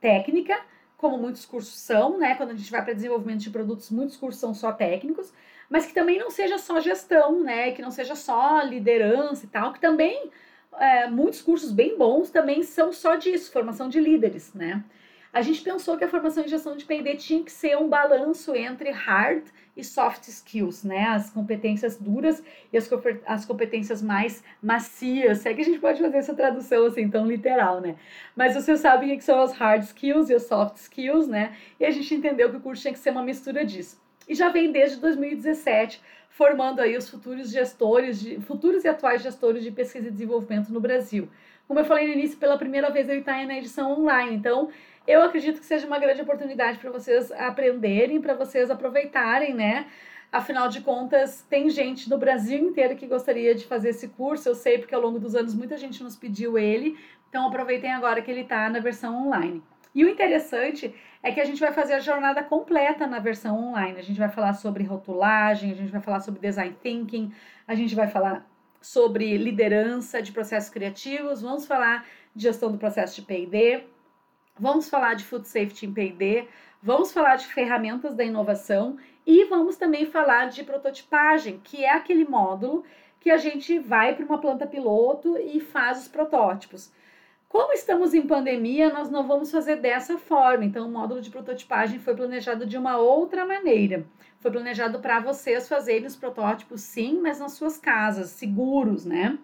técnica, 0.00 0.58
como 1.00 1.16
muitos 1.16 1.46
cursos 1.46 1.80
são, 1.80 2.18
né? 2.18 2.34
Quando 2.34 2.50
a 2.50 2.54
gente 2.54 2.70
vai 2.70 2.84
para 2.84 2.92
desenvolvimento 2.92 3.40
de 3.40 3.50
produtos, 3.50 3.90
muitos 3.90 4.18
cursos 4.18 4.38
são 4.38 4.52
só 4.52 4.70
técnicos, 4.70 5.32
mas 5.68 5.86
que 5.86 5.94
também 5.94 6.18
não 6.18 6.30
seja 6.30 6.58
só 6.58 6.78
gestão, 6.78 7.40
né? 7.42 7.72
Que 7.72 7.80
não 7.80 7.90
seja 7.90 8.14
só 8.14 8.60
liderança 8.60 9.46
e 9.46 9.48
tal, 9.48 9.72
que 9.72 9.80
também 9.80 10.30
é, 10.78 11.08
muitos 11.08 11.40
cursos 11.40 11.72
bem 11.72 11.96
bons 11.96 12.30
também 12.30 12.62
são 12.62 12.92
só 12.92 13.16
disso, 13.16 13.50
formação 13.50 13.88
de 13.88 13.98
líderes, 13.98 14.52
né? 14.52 14.84
A 15.32 15.42
gente 15.42 15.62
pensou 15.62 15.96
que 15.96 16.04
a 16.04 16.08
formação 16.08 16.44
em 16.44 16.48
gestão 16.48 16.76
de 16.76 16.84
P&D 16.84 17.16
tinha 17.16 17.44
que 17.44 17.52
ser 17.52 17.76
um 17.78 17.88
balanço 17.88 18.54
entre 18.54 18.90
hard 18.90 19.44
e 19.76 19.84
soft 19.84 20.26
skills, 20.26 20.82
né? 20.82 21.06
As 21.06 21.30
competências 21.30 21.96
duras 21.96 22.42
e 22.72 22.76
as, 22.76 22.90
as 23.26 23.44
competências 23.44 24.02
mais 24.02 24.42
macias. 24.60 25.38
Se 25.38 25.48
é 25.48 25.54
que 25.54 25.60
a 25.60 25.64
gente 25.64 25.78
pode 25.78 26.00
fazer 26.00 26.16
essa 26.16 26.34
tradução 26.34 26.86
assim 26.86 27.08
tão 27.08 27.26
literal, 27.26 27.80
né? 27.80 27.94
Mas 28.34 28.54
vocês 28.54 28.80
sabem 28.80 29.16
que 29.16 29.22
são 29.22 29.40
as 29.40 29.52
hard 29.52 29.82
skills 29.84 30.30
e 30.30 30.34
as 30.34 30.42
soft 30.42 30.76
skills, 30.76 31.28
né? 31.28 31.54
E 31.78 31.84
a 31.84 31.90
gente 31.90 32.12
entendeu 32.12 32.50
que 32.50 32.56
o 32.56 32.60
curso 32.60 32.82
tinha 32.82 32.92
que 32.92 32.98
ser 32.98 33.10
uma 33.10 33.22
mistura 33.22 33.64
disso. 33.64 34.00
E 34.28 34.34
já 34.34 34.48
vem 34.48 34.72
desde 34.72 34.98
2017 34.98 36.00
formando 36.30 36.80
aí 36.80 36.96
os 36.96 37.08
futuros 37.08 37.50
gestores, 37.50 38.20
de, 38.20 38.40
futuros 38.40 38.84
e 38.84 38.88
atuais 38.88 39.22
gestores 39.22 39.62
de 39.62 39.70
pesquisa 39.70 40.08
e 40.08 40.10
desenvolvimento 40.10 40.72
no 40.72 40.80
Brasil. 40.80 41.28
Como 41.68 41.78
eu 41.78 41.84
falei 41.84 42.06
no 42.06 42.14
início, 42.14 42.38
pela 42.38 42.58
primeira 42.58 42.90
vez 42.90 43.08
ele 43.08 43.20
está 43.20 43.44
na 43.44 43.56
edição 43.56 43.92
online. 43.92 44.34
Então, 44.34 44.70
eu 45.06 45.22
acredito 45.22 45.60
que 45.60 45.66
seja 45.66 45.86
uma 45.86 45.98
grande 45.98 46.22
oportunidade 46.22 46.78
para 46.78 46.90
vocês 46.90 47.32
aprenderem, 47.32 48.20
para 48.20 48.34
vocês 48.34 48.70
aproveitarem, 48.70 49.54
né? 49.54 49.86
Afinal 50.32 50.68
de 50.68 50.80
contas, 50.80 51.44
tem 51.50 51.68
gente 51.68 52.08
no 52.08 52.16
Brasil 52.16 52.58
inteiro 52.58 52.94
que 52.94 53.06
gostaria 53.06 53.54
de 53.54 53.66
fazer 53.66 53.88
esse 53.88 54.08
curso. 54.08 54.48
Eu 54.48 54.54
sei 54.54 54.78
porque 54.78 54.94
ao 54.94 55.00
longo 55.00 55.18
dos 55.18 55.34
anos 55.34 55.54
muita 55.54 55.76
gente 55.76 56.02
nos 56.04 56.14
pediu 56.14 56.56
ele. 56.56 56.96
Então 57.28 57.48
aproveitem 57.48 57.92
agora 57.92 58.22
que 58.22 58.30
ele 58.30 58.42
está 58.42 58.68
na 58.68 58.78
versão 58.78 59.26
online. 59.26 59.60
E 59.92 60.04
o 60.04 60.08
interessante 60.08 60.94
é 61.22 61.32
que 61.32 61.40
a 61.40 61.44
gente 61.44 61.58
vai 61.58 61.72
fazer 61.72 61.94
a 61.94 62.00
jornada 62.00 62.44
completa 62.44 63.06
na 63.06 63.18
versão 63.18 63.58
online. 63.58 63.98
A 63.98 64.02
gente 64.02 64.18
vai 64.18 64.28
falar 64.28 64.52
sobre 64.54 64.84
rotulagem, 64.84 65.72
a 65.72 65.74
gente 65.74 65.90
vai 65.90 66.00
falar 66.00 66.20
sobre 66.20 66.40
design 66.40 66.76
thinking, 66.80 67.32
a 67.66 67.74
gente 67.74 67.94
vai 67.94 68.06
falar 68.06 68.46
sobre 68.80 69.36
liderança 69.36 70.22
de 70.22 70.32
processos 70.32 70.70
criativos, 70.70 71.42
vamos 71.42 71.66
falar 71.66 72.06
de 72.34 72.44
gestão 72.44 72.70
do 72.70 72.78
processo 72.78 73.16
de 73.16 73.22
P&D, 73.22 73.84
vamos 74.60 74.90
falar 74.90 75.14
de 75.14 75.24
food 75.24 75.48
safety 75.48 75.86
em 75.86 75.92
P&D, 75.92 76.46
vamos 76.82 77.12
falar 77.12 77.36
de 77.36 77.46
ferramentas 77.46 78.14
da 78.14 78.22
inovação 78.22 78.98
e 79.26 79.44
vamos 79.46 79.76
também 79.76 80.04
falar 80.04 80.50
de 80.50 80.62
prototipagem, 80.62 81.60
que 81.64 81.84
é 81.84 81.90
aquele 81.90 82.24
módulo 82.24 82.84
que 83.18 83.30
a 83.30 83.38
gente 83.38 83.78
vai 83.78 84.14
para 84.14 84.24
uma 84.24 84.38
planta 84.38 84.66
piloto 84.66 85.38
e 85.38 85.60
faz 85.60 86.02
os 86.02 86.08
protótipos. 86.08 86.92
Como 87.48 87.72
estamos 87.72 88.14
em 88.14 88.22
pandemia, 88.22 88.92
nós 88.92 89.10
não 89.10 89.26
vamos 89.26 89.50
fazer 89.50 89.76
dessa 89.76 90.16
forma. 90.18 90.64
Então, 90.64 90.86
o 90.86 90.90
módulo 90.90 91.20
de 91.20 91.30
prototipagem 91.30 91.98
foi 91.98 92.14
planejado 92.14 92.64
de 92.64 92.78
uma 92.78 92.96
outra 92.96 93.44
maneira. 93.44 94.06
Foi 94.38 94.52
planejado 94.52 95.00
para 95.00 95.18
vocês 95.18 95.68
fazerem 95.68 96.06
os 96.06 96.14
protótipos, 96.14 96.80
sim, 96.80 97.18
mas 97.20 97.40
nas 97.40 97.52
suas 97.52 97.76
casas, 97.76 98.30
seguros, 98.30 99.04
né? 99.04 99.36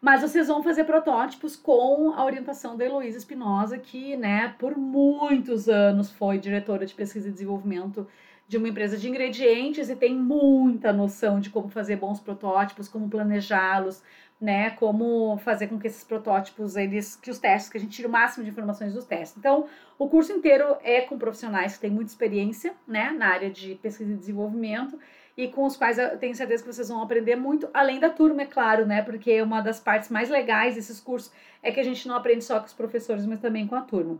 Mas 0.00 0.20
vocês 0.20 0.48
vão 0.48 0.62
fazer 0.62 0.84
protótipos 0.84 1.56
com 1.56 2.12
a 2.14 2.24
orientação 2.24 2.76
da 2.76 2.84
Heloísa 2.84 3.18
Espinosa, 3.18 3.78
que, 3.78 4.16
né, 4.16 4.54
por 4.58 4.76
muitos 4.76 5.68
anos 5.68 6.10
foi 6.10 6.38
diretora 6.38 6.84
de 6.84 6.94
pesquisa 6.94 7.28
e 7.28 7.32
desenvolvimento 7.32 8.06
de 8.48 8.56
uma 8.56 8.68
empresa 8.68 8.96
de 8.96 9.08
ingredientes 9.08 9.90
e 9.90 9.96
tem 9.96 10.14
muita 10.14 10.92
noção 10.92 11.40
de 11.40 11.50
como 11.50 11.68
fazer 11.68 11.96
bons 11.96 12.20
protótipos, 12.20 12.88
como 12.88 13.08
planejá-los, 13.08 14.02
né, 14.40 14.70
como 14.70 15.38
fazer 15.38 15.66
com 15.66 15.78
que 15.78 15.86
esses 15.86 16.04
protótipos, 16.04 16.76
eles, 16.76 17.16
que 17.16 17.30
os 17.30 17.38
testes, 17.38 17.70
que 17.70 17.78
a 17.78 17.80
gente 17.80 17.96
tire 17.96 18.06
o 18.06 18.10
máximo 18.10 18.44
de 18.44 18.50
informações 18.50 18.92
dos 18.92 19.04
testes. 19.04 19.36
Então, 19.38 19.66
o 19.98 20.08
curso 20.08 20.30
inteiro 20.30 20.76
é 20.84 21.00
com 21.00 21.18
profissionais 21.18 21.74
que 21.74 21.80
têm 21.80 21.90
muita 21.90 22.10
experiência, 22.10 22.74
né, 22.86 23.10
na 23.10 23.28
área 23.28 23.50
de 23.50 23.74
pesquisa 23.76 24.12
e 24.12 24.16
desenvolvimento 24.16 24.98
e 25.36 25.48
com 25.48 25.64
os 25.64 25.76
quais 25.76 25.98
eu 25.98 26.16
tenho 26.18 26.34
certeza 26.34 26.62
que 26.64 26.72
vocês 26.72 26.88
vão 26.88 27.02
aprender 27.02 27.36
muito, 27.36 27.68
além 27.74 28.00
da 28.00 28.08
turma, 28.08 28.42
é 28.42 28.46
claro, 28.46 28.86
né, 28.86 29.02
porque 29.02 29.40
uma 29.42 29.60
das 29.60 29.78
partes 29.78 30.08
mais 30.08 30.30
legais 30.30 30.76
desses 30.76 30.98
cursos 30.98 31.32
é 31.62 31.70
que 31.70 31.78
a 31.78 31.82
gente 31.82 32.08
não 32.08 32.16
aprende 32.16 32.44
só 32.44 32.58
com 32.58 32.66
os 32.66 32.72
professores, 32.72 33.26
mas 33.26 33.40
também 33.40 33.66
com 33.66 33.74
a 33.74 33.82
turma. 33.82 34.18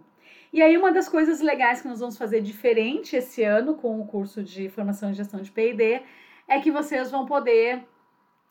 E 0.52 0.62
aí, 0.62 0.76
uma 0.76 0.92
das 0.92 1.08
coisas 1.08 1.40
legais 1.40 1.82
que 1.82 1.88
nós 1.88 2.00
vamos 2.00 2.16
fazer 2.16 2.40
diferente 2.40 3.16
esse 3.16 3.42
ano 3.42 3.74
com 3.74 4.00
o 4.00 4.06
curso 4.06 4.42
de 4.42 4.68
formação 4.68 5.10
e 5.10 5.14
gestão 5.14 5.40
de 5.40 5.50
P&D 5.50 6.02
é 6.48 6.60
que 6.60 6.70
vocês 6.70 7.10
vão 7.10 7.26
poder 7.26 7.82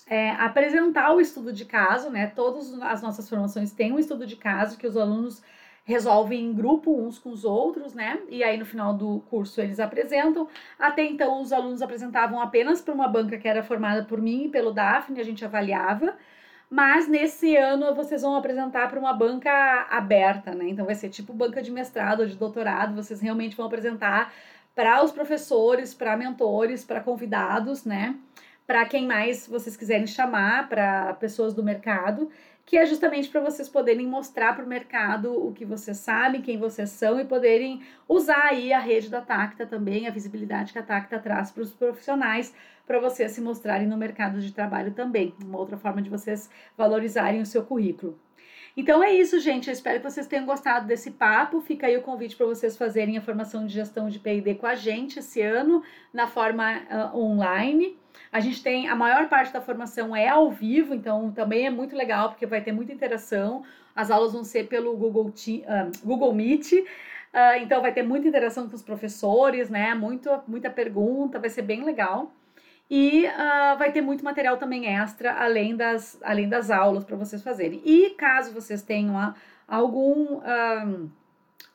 é, 0.08 0.32
apresentar 0.32 1.13
o 1.13 1.21
estudo 1.21 1.51
de 1.51 1.65
caso, 1.65 2.10
né? 2.10 2.28
Todas 2.28 2.73
as 2.82 3.01
nossas 3.01 3.28
formações 3.30 3.71
têm 3.71 3.91
um 3.91 3.99
estudo 3.99 4.25
de 4.25 4.36
caso 4.36 4.78
que 4.78 4.86
os 4.86 4.97
alunos 4.97 5.41
resolvem 5.86 6.43
em 6.43 6.54
grupo 6.54 6.91
uns 6.91 7.19
com 7.19 7.30
os 7.30 7.45
outros, 7.45 7.93
né? 7.93 8.19
E 8.28 8.43
aí 8.43 8.58
no 8.58 8.65
final 8.65 8.93
do 8.93 9.19
curso 9.30 9.62
eles 9.62 9.80
apresentam. 9.80 10.48
Até 10.78 11.06
então 11.06 11.39
os 11.39 11.54
alunos 11.54 11.82
apresentavam 11.82 12.41
apenas 12.41 12.82
para 12.82 12.93
uma 12.93 13.08
banca 13.08 13.38
que 13.38 13.48
era 13.48 13.63
formada 13.63 14.04
por 14.04 14.19
mim 14.19 14.45
e 14.45 14.50
pelo 14.50 14.71
Daphne, 14.74 15.21
a 15.21 15.24
gente 15.24 15.45
avaliava. 15.45 16.15
Mas 16.69 17.08
nesse 17.08 17.56
ano 17.56 17.93
vocês 17.95 18.24
vão 18.24 18.36
apresentar 18.36 18.89
para 18.89 19.00
uma 19.00 19.13
banca 19.13 19.88
aberta, 19.89 20.56
né? 20.56 20.67
Então 20.69 20.86
vai 20.86 20.95
ser 20.95 21.10
tipo 21.10 21.32
banca 21.32 21.62
de 21.62 21.71
mestrado 21.71 22.21
ou 22.21 22.26
de 22.26 22.36
doutorado, 22.36 22.95
vocês 22.95 23.21
realmente 23.21 23.56
vão 23.56 23.67
apresentar 23.67 24.34
para 24.74 25.04
os 25.04 25.12
professores, 25.12 25.93
para 25.93 26.17
mentores, 26.17 26.84
para 26.84 27.00
convidados, 27.00 27.86
né? 27.86 28.15
para 28.67 28.86
quem 28.86 29.06
mais 29.06 29.48
vocês 29.48 29.78
quiserem 29.78 30.08
chamar, 30.08 30.67
para 30.67 31.13
pessoas 31.15 31.54
do 31.54 31.63
mercado, 31.63 32.30
que 32.65 32.78
é 32.78 32.86
justamente 32.86 33.30
para 33.30 33.41
vocês 33.41 33.69
poderem 33.69 34.08
mostrar 34.08 34.56
para 34.56 34.65
o 34.65 34.67
mercado 34.67 35.32
o 35.32 35.54
que 35.54 35.63
vocês 35.63 35.97
sabem, 35.97 36.41
quem 36.41 36.58
vocês 36.58 36.89
são 36.89 37.19
e 37.19 37.25
poderem 37.25 37.84
usar 38.10 38.47
aí 38.49 38.73
a 38.73 38.80
rede 38.80 39.08
da 39.10 39.21
Tacta 39.21 39.65
também, 39.67 40.08
a 40.08 40.12
visibilidade 40.12 40.73
que 40.73 40.80
a 40.80 40.84
Tacta 40.84 41.19
traz 41.19 41.51
para 41.51 41.62
os 41.62 41.71
profissionais, 41.71 42.54
para 42.88 42.99
vocês 42.99 43.32
se 43.32 43.41
mostrarem 43.41 43.88
no 43.88 43.97
mercado 43.97 44.39
de 44.39 44.51
trabalho 44.51 44.91
também. 44.93 45.34
Uma 45.43 45.60
outra 45.60 45.78
forma 45.78 46.01
de 46.01 46.10
vocês 46.10 46.49
valorizarem 46.75 47.41
o 47.41 47.45
seu 47.45 47.63
currículo. 47.63 48.19
Então 48.75 49.01
é 49.01 49.13
isso, 49.13 49.39
gente. 49.39 49.67
Eu 49.67 49.73
espero 49.73 49.99
que 49.99 50.10
vocês 50.10 50.28
tenham 50.28 50.45
gostado 50.45 50.86
desse 50.86 51.12
papo. 51.12 51.62
Fica 51.62 51.88
aí 51.88 51.95
o 51.95 52.01
convite 52.01 52.36
para 52.36 52.45
vocês 52.45 52.75
fazerem 52.75 53.17
a 53.17 53.21
formação 53.21 53.65
de 53.65 53.73
gestão 53.73 54.10
de 54.10 54.19
PD 54.19 54.56
com 54.56 54.65
a 54.65 54.75
gente 54.75 55.19
esse 55.19 55.41
ano, 55.41 55.82
na 56.12 56.28
forma 56.28 56.82
uh, 56.89 57.17
online. 57.17 57.97
A 58.32 58.39
gente 58.39 58.62
tem 58.62 58.88
a 58.88 58.95
maior 58.95 59.28
parte 59.30 59.51
da 59.54 59.62
formação 59.62 60.15
é 60.15 60.28
ao 60.28 60.51
vivo, 60.51 60.93
então 60.93 61.32
também 61.32 61.65
é 61.65 61.69
muito 61.69 61.95
legal 61.95 62.30
porque 62.30 62.45
vai 62.45 62.62
ter 62.62 62.71
muita 62.71 62.93
interação. 62.93 63.63
As 63.95 64.12
aulas 64.12 64.34
vão 64.34 64.43
ser 64.43 64.67
pelo 64.67 64.95
Google, 64.97 65.28
uh, 65.28 66.06
Google 66.06 66.34
Meet. 66.34 66.73
Uh, 66.73 67.62
então 67.62 67.82
vai 67.82 67.93
ter 67.93 68.04
muita 68.04 68.28
interação 68.28 68.67
com 68.69 68.75
os 68.75 68.82
professores, 68.82 69.69
né? 69.69 69.93
Muito, 69.93 70.30
muita 70.47 70.69
pergunta, 70.69 71.39
vai 71.39 71.49
ser 71.49 71.62
bem 71.62 71.84
legal. 71.84 72.32
E 72.89 73.25
uh, 73.25 73.78
vai 73.78 73.91
ter 73.91 74.01
muito 74.01 74.23
material 74.23 74.58
também 74.58 74.86
extra, 74.86 75.34
além 75.34 75.75
das, 75.75 76.19
além 76.23 76.47
das 76.47 76.69
aulas 76.69 77.04
para 77.04 77.15
vocês 77.15 77.41
fazerem. 77.41 77.82
E 77.84 78.12
caso 78.12 78.54
vocês 78.54 78.84
tenham 78.84 79.15
uh, 79.15 79.34
algum, 79.67 80.38
uh, 80.38 81.12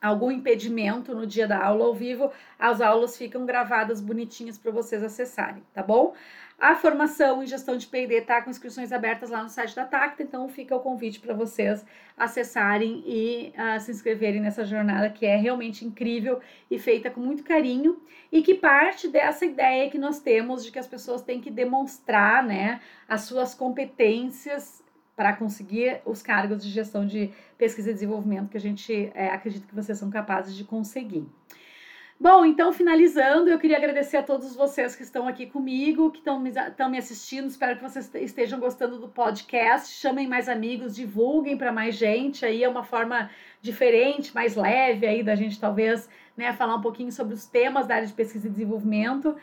algum 0.01 0.31
impedimento 0.31 1.15
no 1.15 1.27
dia 1.27 1.47
da 1.47 1.63
aula 1.63 1.85
ao 1.85 1.95
vivo, 1.95 2.33
as 2.59 2.81
aulas 2.81 3.17
ficam 3.17 3.45
gravadas 3.45 4.01
bonitinhas 4.01 4.57
para 4.57 4.71
vocês 4.73 5.03
acessarem, 5.03 5.63
tá 5.75 5.83
bom? 5.83 6.15
A 6.59 6.75
formação 6.75 7.43
em 7.43 7.47
gestão 7.47 7.79
de 7.79 7.87
P&D 7.87 8.17
está 8.17 8.43
com 8.43 8.51
inscrições 8.51 8.93
abertas 8.93 9.31
lá 9.31 9.43
no 9.43 9.49
site 9.49 9.75
da 9.75 9.87
Tacta, 9.87 10.23
então 10.23 10.47
fica 10.47 10.77
o 10.77 10.81
convite 10.81 11.19
para 11.19 11.33
vocês 11.33 11.85
acessarem 12.15 13.03
e 13.07 13.55
uh, 13.57 13.81
se 13.81 13.91
inscreverem 13.91 14.43
nessa 14.43 14.63
jornada 14.63 15.09
que 15.09 15.25
é 15.25 15.37
realmente 15.37 15.87
incrível 15.87 16.39
e 16.71 16.79
feita 16.79 17.11
com 17.11 17.19
muito 17.19 17.43
carinho 17.43 17.99
e 18.31 18.43
que 18.43 18.55
parte 18.55 19.09
dessa 19.09 19.47
ideia 19.47 19.91
que 19.91 19.97
nós 19.97 20.21
temos 20.21 20.63
de 20.63 20.71
que 20.71 20.79
as 20.79 20.87
pessoas 20.87 21.23
têm 21.23 21.41
que 21.41 21.51
demonstrar, 21.51 22.45
né, 22.45 22.83
as 23.09 23.23
suas 23.23 23.55
competências 23.55 24.83
para 25.21 25.35
conseguir 25.35 26.01
os 26.07 26.23
cargos 26.23 26.65
de 26.65 26.71
gestão 26.71 27.05
de 27.05 27.31
pesquisa 27.59 27.91
e 27.91 27.93
desenvolvimento 27.93 28.49
que 28.49 28.57
a 28.57 28.61
gente 28.61 29.13
é, 29.15 29.29
acredita 29.29 29.67
que 29.67 29.75
vocês 29.75 29.99
são 29.99 30.09
capazes 30.09 30.57
de 30.57 30.65
conseguir. 30.65 31.27
Bom, 32.19 32.43
então 32.43 32.73
finalizando, 32.73 33.51
eu 33.51 33.59
queria 33.59 33.77
agradecer 33.77 34.17
a 34.17 34.23
todos 34.23 34.57
vocês 34.57 34.97
que 34.97 35.03
estão 35.03 35.29
aqui 35.29 35.45
comigo, 35.45 36.11
que 36.11 36.21
estão 36.21 36.41
me, 36.41 36.51
me 36.91 36.97
assistindo. 36.97 37.49
Espero 37.49 37.77
que 37.77 37.83
vocês 37.83 38.11
estejam 38.15 38.59
gostando 38.59 38.99
do 38.99 39.09
podcast. 39.09 39.93
Chamem 39.93 40.27
mais 40.27 40.49
amigos, 40.49 40.97
divulguem 40.97 41.55
para 41.55 41.71
mais 41.71 41.97
gente. 41.97 42.47
Aí 42.47 42.65
é 42.65 42.69
uma 42.69 42.83
forma 42.83 43.29
diferente, 43.61 44.35
mais 44.35 44.57
leve 44.57 45.07
aí 45.07 45.23
da 45.23 45.35
gente 45.35 45.61
talvez 45.61 46.09
né, 46.35 46.51
falar 46.55 46.77
um 46.77 46.81
pouquinho 46.81 47.13
sobre 47.13 47.35
os 47.35 47.45
temas 47.45 47.87
da 47.87 47.97
área 47.97 48.07
de 48.07 48.15
pesquisa 48.15 48.49
e 48.49 48.51
desenvolvimento. 48.51 49.37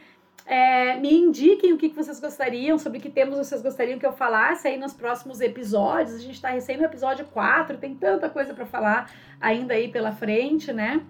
É, 0.47 0.95
me 0.95 1.13
indiquem 1.13 1.73
o 1.73 1.77
que, 1.77 1.89
vocês 1.89 2.21
gostariam, 2.21 2.79
sobre 2.79 3.01
que 3.01 3.10
temas 3.10 3.38
vocês 3.38 3.62
gostariam 3.62 3.99
que 3.99 4.05
eu 4.05 4.13
falasse 4.13 4.65
aí 4.65 4.77
nos 4.77 4.93
próximos 4.93 5.41
episódios. 5.41 6.15
A 6.15 6.19
gente 6.19 6.36
está 6.36 6.49
recém 6.49 6.77
no 6.77 6.86
episódio 6.86 7.25
4, 7.25 7.77
tem 7.77 7.93
tanta 7.93 8.29
coisa 8.29 8.53
para 8.53 8.65
falar 8.65 9.12
ainda 9.41 9.73
aí 9.73 9.89
pela 9.89 10.13
frente, 10.13 10.71
né? 10.71 11.01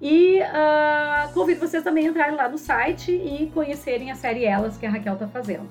E 0.00 0.38
uh, 0.40 1.32
convido 1.34 1.58
vocês 1.58 1.82
também 1.82 2.06
a 2.06 2.10
entrarem 2.10 2.36
lá 2.36 2.48
no 2.48 2.56
site 2.56 3.10
e 3.10 3.50
conhecerem 3.52 4.12
a 4.12 4.14
série 4.14 4.44
Elas 4.44 4.78
que 4.78 4.86
a 4.86 4.90
Raquel 4.90 5.14
está 5.14 5.26
fazendo. 5.26 5.68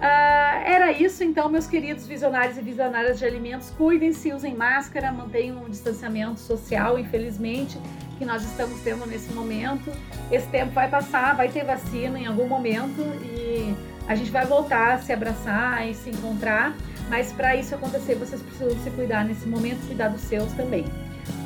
Uh, 0.00 0.64
era 0.64 0.90
isso, 0.92 1.22
então, 1.22 1.50
meus 1.50 1.66
queridos 1.66 2.06
visionários 2.06 2.56
e 2.56 2.62
visionárias 2.62 3.18
de 3.18 3.24
alimentos. 3.26 3.68
Cuidem-se, 3.76 4.32
usem 4.32 4.54
máscara, 4.54 5.12
mantenham 5.12 5.62
um 5.62 5.68
distanciamento 5.68 6.40
social, 6.40 6.98
infelizmente, 6.98 7.78
que 8.18 8.24
nós 8.24 8.42
estamos 8.42 8.80
tendo 8.80 9.04
nesse 9.04 9.30
momento. 9.34 9.92
Esse 10.32 10.46
tempo 10.46 10.72
vai 10.72 10.88
passar, 10.88 11.36
vai 11.36 11.50
ter 11.50 11.64
vacina 11.64 12.18
em 12.18 12.26
algum 12.26 12.48
momento 12.48 13.02
e 13.22 13.74
a 14.08 14.14
gente 14.14 14.30
vai 14.30 14.46
voltar 14.46 14.94
a 14.94 14.98
se 14.98 15.12
abraçar 15.12 15.86
e 15.86 15.94
se 15.94 16.08
encontrar. 16.08 16.74
Mas 17.10 17.30
para 17.30 17.54
isso 17.54 17.74
acontecer, 17.74 18.14
vocês 18.14 18.40
precisam 18.40 18.82
se 18.82 18.90
cuidar 18.92 19.24
nesse 19.26 19.46
momento, 19.46 19.86
cuidar 19.86 20.08
dos 20.08 20.22
seus 20.22 20.50
também. 20.52 20.86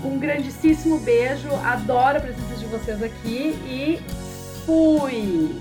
Um 0.04 0.16
grandíssimo 0.16 1.00
beijo, 1.00 1.48
adoro 1.64 2.18
a 2.18 2.20
presença 2.20 2.54
de 2.54 2.66
vocês 2.66 3.02
aqui 3.02 3.58
e 3.66 4.00
fui! 4.64 5.60